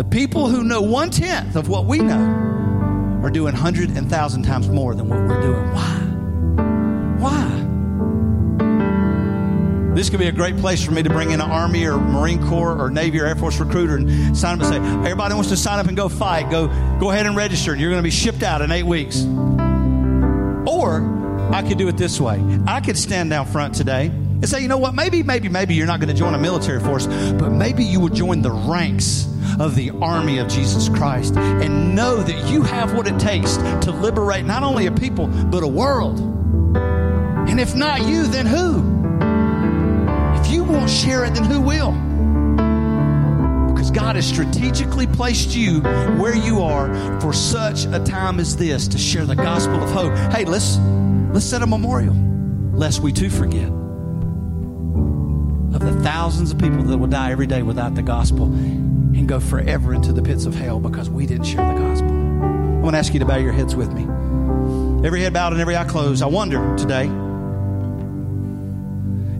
The 0.00 0.04
people 0.04 0.48
who 0.48 0.64
know 0.64 0.80
one 0.80 1.10
tenth 1.10 1.56
of 1.56 1.68
what 1.68 1.84
we 1.84 1.98
know 1.98 3.20
are 3.22 3.28
doing 3.28 3.54
hundred 3.54 3.90
and 3.90 4.08
thousand 4.08 4.44
times 4.44 4.66
more 4.66 4.94
than 4.94 5.10
what 5.10 5.18
we're 5.18 5.42
doing. 5.42 5.62
Why? 5.74 5.98
Why? 7.18 7.44
This 9.94 10.08
could 10.08 10.18
be 10.18 10.28
a 10.28 10.32
great 10.32 10.56
place 10.56 10.82
for 10.82 10.92
me 10.92 11.02
to 11.02 11.10
bring 11.10 11.32
in 11.32 11.42
an 11.42 11.50
Army 11.50 11.84
or 11.84 11.98
Marine 11.98 12.42
Corps 12.48 12.80
or 12.80 12.88
Navy 12.88 13.20
or 13.20 13.26
Air 13.26 13.36
Force 13.36 13.60
recruiter 13.60 13.96
and 13.96 14.34
sign 14.34 14.54
up 14.54 14.60
and 14.66 14.70
say, 14.70 14.76
everybody 14.76 15.34
wants 15.34 15.50
to 15.50 15.56
sign 15.58 15.78
up 15.78 15.86
and 15.86 15.98
go 15.98 16.08
fight. 16.08 16.48
Go, 16.50 16.68
go 16.98 17.10
ahead 17.10 17.26
and 17.26 17.36
register. 17.36 17.72
And 17.72 17.80
you're 17.82 17.90
going 17.90 18.02
to 18.02 18.02
be 18.02 18.10
shipped 18.10 18.42
out 18.42 18.62
in 18.62 18.72
eight 18.72 18.84
weeks. 18.84 19.24
Or 20.66 21.50
I 21.52 21.62
could 21.62 21.76
do 21.76 21.88
it 21.88 21.98
this 21.98 22.18
way. 22.18 22.42
I 22.66 22.80
could 22.80 22.96
stand 22.96 23.28
down 23.28 23.44
front 23.44 23.74
today 23.74 24.10
and 24.40 24.48
say, 24.48 24.62
you 24.62 24.68
know 24.68 24.78
what? 24.78 24.94
Maybe, 24.94 25.22
maybe, 25.22 25.50
maybe 25.50 25.74
you're 25.74 25.86
not 25.86 26.00
going 26.00 26.08
to 26.08 26.14
join 26.14 26.32
a 26.34 26.38
military 26.38 26.80
force, 26.80 27.06
but 27.06 27.50
maybe 27.50 27.84
you 27.84 28.00
will 28.00 28.08
join 28.08 28.40
the 28.40 28.50
ranks 28.50 29.26
of 29.58 29.74
the 29.74 29.90
army 30.00 30.38
of 30.38 30.48
Jesus 30.48 30.88
Christ 30.88 31.36
and 31.36 31.94
know 31.94 32.22
that 32.22 32.50
you 32.50 32.62
have 32.62 32.94
what 32.94 33.06
it 33.06 33.20
takes 33.20 33.58
to 33.58 33.90
liberate 33.92 34.46
not 34.46 34.62
only 34.62 34.86
a 34.86 34.92
people, 34.92 35.26
but 35.26 35.62
a 35.62 35.68
world. 35.68 36.20
And 37.50 37.60
if 37.60 37.74
not 37.74 38.06
you, 38.06 38.26
then 38.28 38.46
who? 38.46 38.78
If 40.40 40.50
you 40.50 40.64
won't 40.64 40.88
share 40.88 41.26
it, 41.26 41.34
then 41.34 41.44
who 41.44 41.60
will? 41.60 41.92
Because 43.74 43.90
God 43.90 44.16
has 44.16 44.26
strategically 44.26 45.06
placed 45.06 45.54
you 45.54 45.80
where 46.18 46.34
you 46.34 46.62
are 46.62 47.20
for 47.20 47.34
such 47.34 47.84
a 47.84 47.98
time 47.98 48.40
as 48.40 48.56
this 48.56 48.88
to 48.88 48.96
share 48.96 49.26
the 49.26 49.36
gospel 49.36 49.82
of 49.82 49.90
hope. 49.90 50.14
Hey, 50.32 50.46
let's 50.46 50.78
let's 51.34 51.44
set 51.44 51.60
a 51.60 51.66
memorial, 51.66 52.14
lest 52.72 53.00
we 53.00 53.12
too 53.12 53.28
forget 53.28 53.79
of 55.80 55.94
the 55.94 56.02
thousands 56.02 56.52
of 56.52 56.58
people 56.58 56.82
that 56.82 56.98
will 56.98 57.06
die 57.06 57.30
every 57.32 57.46
day 57.46 57.62
without 57.62 57.94
the 57.94 58.02
gospel 58.02 58.44
and 58.44 59.28
go 59.28 59.40
forever 59.40 59.94
into 59.94 60.12
the 60.12 60.22
pits 60.22 60.44
of 60.46 60.54
hell 60.54 60.78
because 60.78 61.08
we 61.08 61.26
didn't 61.26 61.44
share 61.44 61.66
the 61.72 61.80
gospel. 61.80 62.10
I 62.10 62.82
want 62.82 62.94
to 62.94 62.98
ask 62.98 63.12
you 63.12 63.20
to 63.20 63.26
bow 63.26 63.36
your 63.36 63.52
heads 63.52 63.74
with 63.74 63.92
me. 63.92 64.02
Every 65.06 65.20
head 65.22 65.32
bowed 65.32 65.52
and 65.52 65.60
every 65.60 65.76
eye 65.76 65.84
closed. 65.84 66.22
I 66.22 66.26
wonder 66.26 66.76
today 66.76 67.06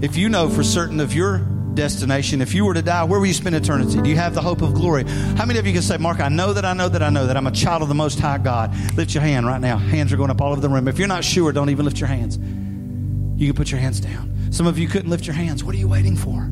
if 0.05 0.16
you 0.16 0.30
know 0.30 0.49
for 0.49 0.64
certain 0.64 1.01
of 1.01 1.14
your 1.14 1.38
destination, 1.74 2.41
if 2.41 2.55
you 2.55 2.64
were 2.64 2.74
to 2.74 2.82
die, 2.82 3.05
where 3.05 3.20
will 3.20 3.26
you 3.26 3.34
spend 3.34 3.55
eternity? 3.55 4.01
Do 4.01 4.09
you 4.09 4.16
have 4.16 4.34
the 4.34 4.41
hope 4.41 4.62
of 4.62 4.74
glory? 4.74 5.05
How 5.05 5.45
many 5.45 5.59
of 5.59 5.66
you 5.66 5.72
can 5.72 5.82
say, 5.82 5.99
Mark, 5.99 6.20
I 6.20 6.28
know 6.28 6.55
that 6.55 6.64
I 6.64 6.72
know 6.72 6.88
that 6.88 7.03
I 7.03 7.11
know 7.11 7.26
that 7.26 7.36
I'm 7.36 7.47
a 7.47 7.53
child 7.53 7.82
of 7.82 7.88
the 7.88 7.95
Most 7.95 8.18
High 8.18 8.38
God? 8.38 8.74
Lift 8.97 9.14
your 9.14 9.22
hand 9.22 9.47
right 9.47 9.61
now. 9.61 9.76
Hands 9.76 10.11
are 10.12 10.16
going 10.16 10.30
up 10.30 10.41
all 10.41 10.53
over 10.53 10.61
the 10.61 10.68
room. 10.68 10.88
If 10.88 10.99
you're 10.99 11.09
not 11.09 11.22
sure, 11.22 11.53
don't 11.53 11.68
even 11.68 11.84
lift 11.84 12.01
your 12.01 12.09
hands. 12.09 12.38
You 13.41 13.47
can 13.47 13.57
put 13.57 13.70
your 13.70 13.80
hands 13.80 14.01
down. 14.01 14.30
Some 14.51 14.66
of 14.66 14.78
you 14.78 14.88
couldn't 14.88 15.11
lift 15.11 15.26
your 15.26 15.34
hands. 15.34 15.62
What 15.62 15.74
are 15.74 15.78
you 15.78 15.88
waiting 15.88 16.16
for? 16.16 16.51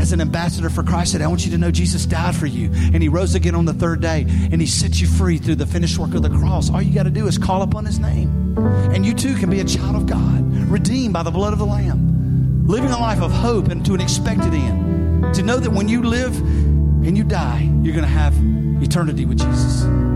As 0.00 0.12
an 0.12 0.20
ambassador 0.20 0.70
for 0.70 0.82
Christ, 0.82 1.14
I 1.14 1.26
want 1.26 1.44
you 1.44 1.50
to 1.52 1.58
know 1.58 1.70
Jesus 1.70 2.06
died 2.06 2.34
for 2.34 2.46
you 2.46 2.70
and 2.72 3.02
he 3.02 3.08
rose 3.08 3.34
again 3.34 3.54
on 3.54 3.64
the 3.64 3.74
third 3.74 4.00
day 4.00 4.24
and 4.28 4.60
he 4.60 4.66
set 4.66 5.00
you 5.00 5.06
free 5.06 5.38
through 5.38 5.56
the 5.56 5.66
finished 5.66 5.98
work 5.98 6.14
of 6.14 6.22
the 6.22 6.30
cross. 6.30 6.70
All 6.70 6.80
you 6.80 6.94
got 6.94 7.02
to 7.02 7.10
do 7.10 7.26
is 7.26 7.36
call 7.36 7.62
upon 7.62 7.84
his 7.84 7.98
name. 7.98 8.56
And 8.94 9.04
you 9.04 9.14
too 9.14 9.36
can 9.36 9.50
be 9.50 9.60
a 9.60 9.64
child 9.64 9.96
of 9.96 10.06
God, 10.06 10.42
redeemed 10.70 11.12
by 11.12 11.22
the 11.22 11.30
blood 11.30 11.52
of 11.52 11.58
the 11.58 11.66
Lamb, 11.66 12.66
living 12.66 12.90
a 12.90 12.98
life 12.98 13.20
of 13.20 13.30
hope 13.30 13.68
and 13.68 13.84
to 13.86 13.94
an 13.94 14.00
expected 14.00 14.54
end. 14.54 15.34
To 15.34 15.42
know 15.42 15.58
that 15.58 15.70
when 15.70 15.88
you 15.88 16.02
live 16.02 16.36
and 16.38 17.16
you 17.16 17.24
die, 17.24 17.70
you're 17.82 17.94
going 17.94 18.06
to 18.06 18.10
have 18.10 18.34
eternity 18.82 19.26
with 19.26 19.38
Jesus. 19.38 20.09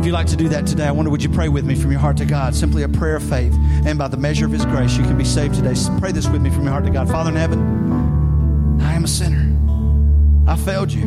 If 0.00 0.06
you'd 0.06 0.12
like 0.12 0.28
to 0.28 0.36
do 0.36 0.48
that 0.48 0.66
today, 0.66 0.86
I 0.86 0.92
wonder 0.92 1.10
would 1.10 1.22
you 1.22 1.28
pray 1.28 1.50
with 1.50 1.66
me 1.66 1.74
from 1.74 1.90
your 1.90 2.00
heart 2.00 2.16
to 2.16 2.24
God? 2.24 2.54
Simply 2.54 2.84
a 2.84 2.88
prayer 2.88 3.16
of 3.16 3.22
faith. 3.22 3.52
And 3.84 3.98
by 3.98 4.08
the 4.08 4.16
measure 4.16 4.46
of 4.46 4.50
His 4.50 4.64
grace, 4.64 4.96
you 4.96 5.02
can 5.02 5.18
be 5.18 5.26
saved 5.26 5.56
today. 5.56 5.74
Pray 5.98 6.10
this 6.10 6.26
with 6.26 6.40
me 6.40 6.48
from 6.48 6.62
your 6.62 6.72
heart 6.72 6.86
to 6.86 6.90
God. 6.90 7.06
Father 7.06 7.28
in 7.28 7.36
heaven, 7.36 8.80
I 8.80 8.94
am 8.94 9.04
a 9.04 9.06
sinner. 9.06 9.46
I 10.50 10.56
failed 10.56 10.90
you. 10.90 11.06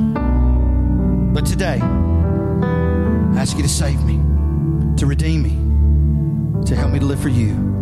But 1.34 1.44
today, 1.48 1.80
I 1.82 3.34
ask 3.36 3.58
you 3.58 3.64
to 3.64 3.68
save 3.68 4.06
me, 4.06 4.18
to 4.98 5.08
redeem 5.08 5.42
me, 5.42 6.64
to 6.68 6.76
help 6.76 6.92
me 6.92 7.00
to 7.00 7.06
live 7.06 7.20
for 7.20 7.30
you 7.30 7.74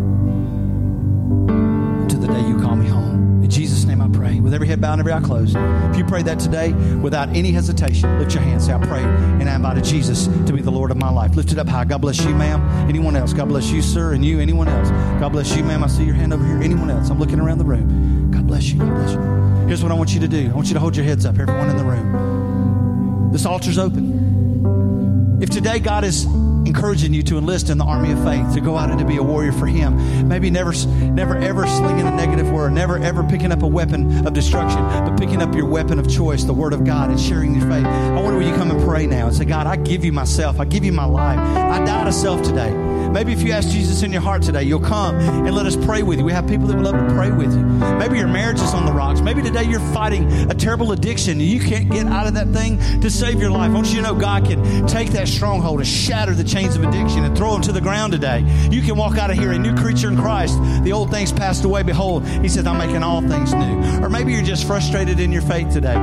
the 2.21 2.27
day 2.27 2.47
you 2.47 2.59
call 2.59 2.75
me 2.75 2.87
home. 2.87 3.43
In 3.43 3.49
Jesus' 3.49 3.83
name 3.85 4.01
I 4.01 4.07
pray. 4.07 4.39
With 4.39 4.53
every 4.53 4.67
head 4.67 4.79
bowed 4.79 4.93
and 4.93 5.01
every 5.01 5.11
eye 5.11 5.19
closed. 5.19 5.55
If 5.57 5.97
you 5.97 6.05
pray 6.05 6.21
that 6.23 6.39
today 6.39 6.71
without 7.01 7.29
any 7.29 7.51
hesitation, 7.51 8.19
lift 8.19 8.33
your 8.33 8.43
hand. 8.43 8.61
Say, 8.61 8.73
I 8.73 8.77
pray 8.85 9.01
and 9.01 9.49
I 9.49 9.55
invited 9.55 9.83
Jesus 9.83 10.27
to 10.27 10.53
be 10.53 10.61
the 10.61 10.71
Lord 10.71 10.91
of 10.91 10.97
my 10.97 11.09
life. 11.09 11.35
Lift 11.35 11.51
it 11.51 11.57
up 11.57 11.67
high. 11.67 11.85
God 11.85 12.01
bless 12.01 12.23
you, 12.23 12.35
ma'am. 12.35 12.61
Anyone 12.87 13.15
else? 13.15 13.33
God 13.33 13.49
bless 13.49 13.71
you, 13.71 13.81
sir, 13.81 14.13
and 14.13 14.23
you. 14.23 14.39
Anyone 14.39 14.67
else? 14.67 14.89
God 15.19 15.31
bless 15.31 15.55
you, 15.55 15.63
ma'am. 15.63 15.83
I 15.83 15.87
see 15.87 16.03
your 16.03 16.15
hand 16.15 16.33
over 16.33 16.45
here. 16.45 16.61
Anyone 16.61 16.89
else? 16.91 17.09
I'm 17.09 17.19
looking 17.19 17.39
around 17.39 17.57
the 17.57 17.65
room. 17.65 18.29
God 18.31 18.45
bless 18.45 18.69
you. 18.71 18.79
God 18.79 18.93
bless 18.93 19.13
you. 19.13 19.21
Here's 19.67 19.81
what 19.81 19.91
I 19.91 19.95
want 19.95 20.13
you 20.13 20.19
to 20.19 20.27
do. 20.27 20.49
I 20.49 20.53
want 20.53 20.67
you 20.67 20.73
to 20.75 20.79
hold 20.79 20.95
your 20.95 21.05
heads 21.05 21.25
up, 21.25 21.39
everyone 21.39 21.69
in 21.69 21.77
the 21.77 21.83
room. 21.83 23.31
This 23.31 23.45
altar's 23.45 23.77
open. 23.77 25.39
If 25.41 25.49
today 25.49 25.79
God 25.79 26.03
is 26.03 26.25
encouraging 26.65 27.13
you 27.13 27.23
to 27.23 27.37
enlist 27.37 27.69
in 27.69 27.77
the 27.77 27.85
army 27.85 28.11
of 28.11 28.23
faith, 28.23 28.53
to 28.53 28.61
go 28.61 28.77
out 28.77 28.89
and 28.89 28.99
to 28.99 29.05
be 29.05 29.17
a 29.17 29.23
warrior 29.23 29.51
for 29.51 29.65
Him. 29.67 30.27
Maybe 30.27 30.49
never, 30.49 30.73
never 30.87 31.37
ever 31.37 31.67
slinging 31.67 32.07
a 32.07 32.11
negative 32.11 32.51
word, 32.51 32.73
never 32.73 32.97
ever 32.97 33.23
picking 33.23 33.51
up 33.51 33.63
a 33.63 33.67
weapon 33.67 34.25
of 34.25 34.33
destruction, 34.33 34.81
but 34.81 35.17
picking 35.17 35.41
up 35.41 35.55
your 35.55 35.65
weapon 35.65 35.99
of 35.99 36.09
choice, 36.09 36.43
the 36.43 36.53
Word 36.53 36.73
of 36.73 36.83
God, 36.83 37.09
and 37.09 37.19
sharing 37.19 37.55
your 37.55 37.69
faith. 37.69 37.85
I 37.85 38.21
wonder 38.21 38.39
will 38.39 38.47
you 38.47 38.55
come 38.55 38.71
and 38.71 38.83
pray 38.87 39.05
now 39.05 39.27
and 39.27 39.35
say, 39.35 39.45
God, 39.45 39.67
I 39.67 39.75
give 39.75 40.03
you 40.05 40.11
myself. 40.11 40.59
I 40.59 40.65
give 40.65 40.83
you 40.83 40.91
my 40.91 41.05
life. 41.05 41.39
I 41.39 41.83
die 41.85 42.05
to 42.05 42.13
self 42.13 42.41
today. 42.43 42.90
Maybe 43.11 43.33
if 43.33 43.41
you 43.41 43.51
ask 43.51 43.69
Jesus 43.69 44.03
in 44.03 44.11
your 44.13 44.21
heart 44.21 44.41
today, 44.41 44.63
you'll 44.63 44.79
come 44.79 45.17
and 45.17 45.53
let 45.53 45.65
us 45.65 45.75
pray 45.75 46.01
with 46.01 46.19
you. 46.19 46.25
We 46.25 46.31
have 46.31 46.47
people 46.47 46.67
that 46.67 46.77
would 46.77 46.85
love 46.85 46.95
to 46.95 47.13
pray 47.13 47.29
with 47.29 47.53
you. 47.53 47.61
Maybe 47.97 48.17
your 48.17 48.27
marriage 48.27 48.61
is 48.61 48.73
on 48.73 48.85
the 48.85 48.93
rocks. 48.93 49.19
Maybe 49.19 49.41
today 49.41 49.63
you're 49.63 49.81
fighting 49.93 50.31
a 50.49 50.53
terrible 50.53 50.93
addiction 50.93 51.33
and 51.33 51.41
you 51.41 51.59
can't 51.59 51.89
get 51.89 52.07
out 52.07 52.25
of 52.25 52.35
that 52.35 52.47
thing 52.49 52.79
to 53.01 53.09
save 53.09 53.41
your 53.41 53.51
life. 53.51 53.71
I 53.71 53.73
want 53.73 53.87
you 53.89 53.97
to 53.97 54.01
know 54.01 54.15
God 54.15 54.45
can 54.45 54.87
take 54.87 55.09
that 55.09 55.27
stronghold 55.27 55.79
and 55.79 55.87
shatter 55.87 56.33
the 56.33 56.43
chains 56.43 56.75
of 56.75 56.83
addiction 56.83 57.25
and 57.25 57.35
throw 57.37 57.51
them 57.51 57.61
to 57.63 57.71
the 57.73 57.81
ground 57.81 58.13
today. 58.13 58.45
You 58.71 58.81
can 58.81 58.95
walk 58.95 59.17
out 59.17 59.29
of 59.29 59.37
here 59.37 59.51
a 59.51 59.59
new 59.59 59.75
creature 59.75 60.07
in 60.07 60.15
Christ. 60.15 60.57
The 60.83 60.93
old 60.93 61.11
things 61.11 61.33
passed 61.33 61.65
away. 61.65 61.83
Behold, 61.83 62.25
He 62.25 62.47
says, 62.47 62.65
I'm 62.65 62.77
making 62.77 63.03
all 63.03 63.21
things 63.21 63.53
new. 63.53 64.01
Or 64.01 64.09
maybe 64.09 64.31
you're 64.31 64.41
just 64.41 64.65
frustrated 64.65 65.19
in 65.19 65.33
your 65.33 65.41
faith 65.41 65.71
today. 65.71 65.95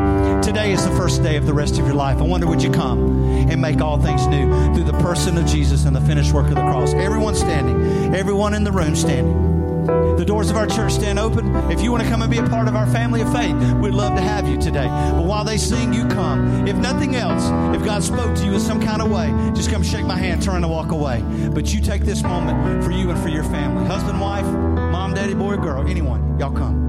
Today 0.42 0.72
is 0.72 0.84
the 0.84 0.94
first 0.94 1.22
day 1.22 1.36
of 1.36 1.46
the 1.46 1.54
rest 1.54 1.78
of 1.78 1.86
your 1.86 1.94
life. 1.94 2.18
I 2.18 2.22
wonder, 2.22 2.46
would 2.46 2.62
you 2.62 2.70
come 2.70 3.27
and 3.50 3.60
make 3.60 3.80
all 3.80 3.98
things 3.98 4.26
new 4.26 4.48
through 4.74 4.84
the 4.84 4.98
person 5.00 5.36
of 5.38 5.46
Jesus 5.46 5.84
and 5.84 5.94
the 5.94 6.00
finished 6.00 6.32
work 6.32 6.48
of 6.48 6.54
the 6.54 6.62
cross? 6.62 6.94
Everyone 6.94 7.34
standing, 7.34 8.14
everyone 8.14 8.54
in 8.54 8.64
the 8.64 8.72
room 8.72 8.94
standing. 8.94 9.58
The 10.18 10.24
doors 10.24 10.50
of 10.50 10.56
our 10.56 10.66
church 10.66 10.92
stand 10.92 11.18
open. 11.18 11.54
If 11.70 11.80
you 11.80 11.90
want 11.90 12.02
to 12.02 12.08
come 12.10 12.20
and 12.20 12.30
be 12.30 12.38
a 12.38 12.46
part 12.46 12.68
of 12.68 12.76
our 12.76 12.86
family 12.88 13.22
of 13.22 13.32
faith, 13.32 13.54
we'd 13.74 13.94
love 13.94 14.16
to 14.16 14.20
have 14.20 14.46
you 14.46 14.58
today. 14.58 14.86
But 14.86 15.24
while 15.24 15.44
they 15.44 15.56
sing, 15.56 15.94
you 15.94 16.06
come. 16.08 16.66
If 16.66 16.76
nothing 16.76 17.16
else, 17.16 17.44
if 17.74 17.84
God 17.84 18.02
spoke 18.02 18.34
to 18.36 18.44
you 18.44 18.52
in 18.52 18.60
some 18.60 18.82
kind 18.82 19.00
of 19.00 19.10
way, 19.10 19.28
just 19.54 19.70
come 19.70 19.82
shake 19.82 20.04
my 20.04 20.18
hand, 20.18 20.42
turn 20.42 20.56
and 20.56 20.70
walk 20.70 20.90
away. 20.90 21.22
But 21.54 21.72
you 21.72 21.80
take 21.80 22.02
this 22.02 22.22
moment 22.22 22.84
for 22.84 22.90
you 22.90 23.10
and 23.10 23.18
for 23.20 23.28
your 23.28 23.44
family. 23.44 23.86
Husband, 23.86 24.20
wife, 24.20 24.44
mom, 24.44 25.14
daddy, 25.14 25.34
boy, 25.34 25.56
girl, 25.56 25.86
anyone. 25.86 26.38
Y'all 26.38 26.52
come. 26.52 26.87